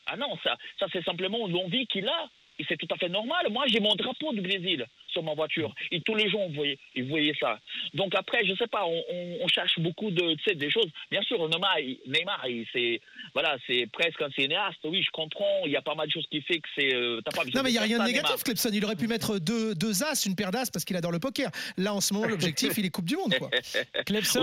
ah 0.06 0.16
non 0.16 0.36
ça 0.42 0.56
ça 0.78 0.86
c'est 0.92 1.04
simplement 1.04 1.46
l'envie 1.46 1.86
qu'il 1.86 2.08
a 2.08 2.28
c'est 2.68 2.76
tout 2.76 2.88
à 2.90 2.96
fait 2.96 3.08
normal. 3.08 3.46
Moi, 3.50 3.64
j'ai 3.68 3.80
mon 3.80 3.94
drapeau 3.94 4.32
du 4.32 4.40
Brésil 4.40 4.86
sur 5.12 5.22
ma 5.22 5.34
voiture. 5.34 5.74
Et 5.90 6.00
tous 6.00 6.14
les 6.14 6.28
gens 6.30 6.48
voyaient, 6.48 6.78
ils 6.94 7.08
voyaient 7.08 7.36
ça. 7.38 7.58
Donc 7.94 8.14
après, 8.14 8.44
je 8.44 8.54
sais 8.54 8.66
pas, 8.66 8.84
on, 8.86 9.48
cherche 9.48 9.78
beaucoup 9.80 10.10
de, 10.10 10.36
des 10.54 10.70
choses. 10.70 10.88
Bien 11.10 11.22
sûr, 11.22 11.48
Neymar, 11.48 11.76
Neymar 12.06 12.44
c'est 12.72 13.00
voilà, 13.34 13.56
c'est 13.66 13.88
presque 13.92 14.22
un 14.22 14.30
cinéaste. 14.30 14.78
Oui, 14.84 15.02
je 15.02 15.10
comprends. 15.10 15.62
Il 15.66 15.72
y 15.72 15.76
a 15.76 15.82
pas 15.82 15.94
mal 15.94 16.06
de 16.06 16.12
choses 16.12 16.26
qui 16.30 16.40
fait 16.42 16.58
que 16.58 16.68
c'est. 16.76 16.94
Euh, 16.94 17.20
pas 17.22 17.44
non, 17.54 17.62
mais 17.62 17.70
il 17.70 17.74
y 17.74 17.78
a 17.78 17.82
rien 17.82 17.98
de 17.98 18.04
négatif, 18.04 18.42
Clepson. 18.44 18.70
Il 18.72 18.84
aurait 18.84 18.96
pu 18.96 19.06
mettre 19.06 19.38
deux, 19.38 19.74
deux 19.74 20.02
as, 20.02 20.26
une 20.26 20.36
paire 20.36 20.50
d'as 20.50 20.70
parce 20.72 20.84
qu'il 20.84 20.96
adore 20.96 21.12
le 21.12 21.18
poker. 21.18 21.50
Là, 21.76 21.94
en 21.94 22.00
ce 22.00 22.14
moment, 22.14 22.26
l'objectif, 22.26 22.76
il 22.78 22.86
est 22.86 22.90
Coupe 22.90 23.06
du 23.06 23.16
Monde, 23.16 23.34
quoi. 23.38 23.50
Clepson. 24.06 24.42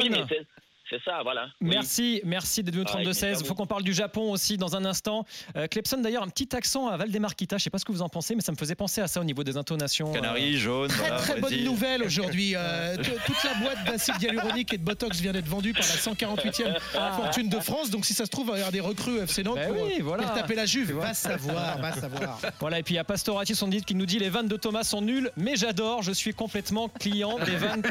C'est 0.89 1.03
ça, 1.03 1.21
voilà. 1.23 1.49
Merci, 1.59 2.21
merci 2.23 2.63
d'être 2.63 2.75
venu 2.75 2.85
au 2.85 3.11
32-16. 3.11 3.37
Il 3.41 3.45
faut 3.45 3.55
qu'on 3.55 3.65
parle 3.65 3.83
du 3.83 3.93
Japon 3.93 4.31
aussi 4.31 4.57
dans 4.57 4.75
un 4.75 4.85
instant. 4.85 5.25
Euh, 5.55 5.67
Clepson, 5.67 5.97
d'ailleurs, 5.97 6.23
un 6.23 6.29
petit 6.29 6.55
accent 6.55 6.87
à 6.87 6.95
Valdemarquita. 6.95 7.57
Je 7.57 7.61
ne 7.61 7.63
sais 7.63 7.69
pas 7.69 7.77
ce 7.77 7.85
que 7.85 7.91
vous 7.91 8.01
en 8.01 8.09
pensez, 8.09 8.35
mais 8.35 8.41
ça 8.41 8.51
me 8.53 8.57
faisait 8.57 8.75
penser 8.75 9.01
à 9.01 9.07
ça 9.07 9.19
au 9.19 9.23
niveau 9.25 9.43
des 9.43 9.57
intonations. 9.57 10.11
Canaries, 10.13 10.55
euh... 10.55 10.59
jaune. 10.59 10.89
Très, 10.89 11.17
très 11.17 11.41
bonne 11.41 11.63
nouvelle 11.63 12.03
aujourd'hui. 12.05 12.53
Euh, 12.55 12.95
toute 12.95 13.43
la 13.43 13.53
boîte 13.55 13.83
d'acide 13.85 14.21
hyaluronique 14.21 14.73
et 14.73 14.77
de 14.77 14.83
Botox 14.83 15.19
vient 15.19 15.33
d'être 15.33 15.47
vendue 15.47 15.73
par 15.73 15.83
la 15.83 15.95
148e 15.95 16.77
ah. 16.97 17.11
fortune 17.17 17.49
de 17.49 17.59
France. 17.59 17.89
Donc, 17.89 18.05
si 18.05 18.13
ça 18.13 18.25
se 18.25 18.29
trouve, 18.29 18.47
il 18.47 18.51
va 18.51 18.57
y 18.57 18.59
avoir 18.59 18.71
des 18.71 18.79
recrues 18.79 19.19
FC 19.19 19.43
Nantes 19.43 19.55
ben 19.57 19.73
pour, 19.73 19.87
voilà. 20.01 20.23
taper 20.29 20.55
la 20.55 20.65
Juve. 20.65 20.93
Va 20.93 21.13
savoir, 21.13 21.77
va 21.79 21.93
savoir. 21.93 22.39
Voilà, 22.59 22.79
et 22.79 22.83
puis 22.83 22.95
il 22.95 22.97
y 22.97 22.99
a 22.99 23.03
Pastorati 23.03 23.53
70 23.53 23.83
qui 23.83 23.93
nous 23.93 24.05
dit 24.05 24.19
les 24.19 24.29
vannes 24.29 24.47
de 24.47 24.57
Thomas 24.57 24.83
sont 24.83 25.01
nulles, 25.01 25.31
mais 25.37 25.55
j'adore. 25.55 26.01
Je 26.01 26.11
suis 26.11 26.33
complètement 26.33 26.89
client 26.89 27.37
des 27.45 27.55
vannes. 27.55 27.83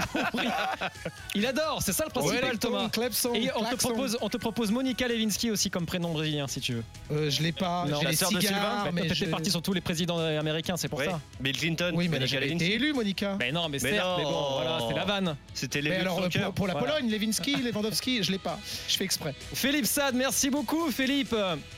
il 1.34 1.46
adore, 1.46 1.82
c'est 1.82 1.92
ça 1.92 2.04
le 2.04 2.10
principal, 2.10 2.58
Thomas 2.58 2.85
on 2.86 3.64
te, 3.64 3.76
propose, 3.76 4.18
on 4.20 4.28
te 4.28 4.36
propose 4.36 4.70
Monica 4.70 5.08
Lewinsky 5.08 5.50
aussi 5.50 5.70
comme 5.70 5.86
prénom 5.86 6.12
brésilien 6.12 6.46
si 6.46 6.60
tu 6.60 6.74
veux. 6.74 6.84
Euh, 7.12 7.30
je 7.30 7.42
l'ai 7.42 7.52
pas. 7.52 7.84
Non, 7.86 8.00
la 8.02 8.12
sœur 8.12 8.30
de 8.30 8.40
Sylvain. 8.40 8.90
Mais 8.92 9.08
t'es 9.08 9.26
parti 9.26 9.50
sur 9.50 9.62
tous 9.62 9.72
les 9.72 9.80
présidents 9.80 10.18
américains, 10.18 10.76
c'est 10.76 10.88
pour 10.88 11.02
ça. 11.02 11.20
Bill 11.40 11.56
Clinton. 11.56 11.92
Oui, 11.94 12.08
mais 12.08 12.18
elle 12.18 12.42
a 12.42 12.46
été 12.46 12.74
élue, 12.74 12.92
Monica. 12.92 13.36
Mais 13.38 13.52
non, 13.52 13.68
mais, 13.68 13.78
mais 13.82 13.90
certes, 13.90 14.18
mais 14.18 14.24
bon, 14.24 14.52
voilà, 14.54 14.78
c'était 14.80 14.94
la 14.94 15.04
vanne. 15.04 15.36
C'était 15.54 15.80
les. 15.80 15.90
Mais 15.90 15.96
alors 15.96 16.16
pour, 16.16 16.54
pour, 16.54 16.66
la 16.66 16.74
Pologne, 16.74 17.10
Lewinsky, 17.10 17.56
Lewandowski, 17.62 18.22
je 18.22 18.32
l'ai 18.32 18.38
pas. 18.38 18.58
Je 18.88 18.96
fais 18.96 19.04
exprès. 19.04 19.34
Philippe 19.54 19.86
Sade, 19.86 20.14
merci 20.14 20.50
beaucoup, 20.50 20.90
Philippe. 20.90 21.34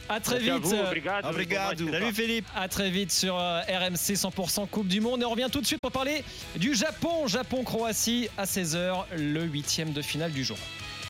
À 0.09 0.21
très 0.21 0.38
vite. 0.38 0.53
Obrigado. 1.25 1.91
Salut 1.91 2.12
Philippe. 2.12 2.47
À 2.55 2.69
très 2.69 2.91
vite 2.91 3.12
sur 3.12 3.38
euh, 3.38 3.61
RMC 3.61 4.15
100% 4.15 4.69
Coupe 4.69 4.88
du 4.88 5.00
Monde 5.00 5.23
et 5.23 5.25
on 5.25 5.31
revient 5.31 5.49
tout 5.50 5.61
de 5.61 5.67
suite 5.67 5.81
pour 5.81 5.93
parler 5.93 6.25
du 6.57 6.75
Japon, 6.75 7.27
Japon-Croatie 7.27 8.29
à 8.37 8.45
16h, 8.45 9.05
le 9.17 9.45
huitième 9.45 9.93
de 9.93 10.03
finale 10.03 10.33
du 10.33 10.45
jour. 10.45 10.59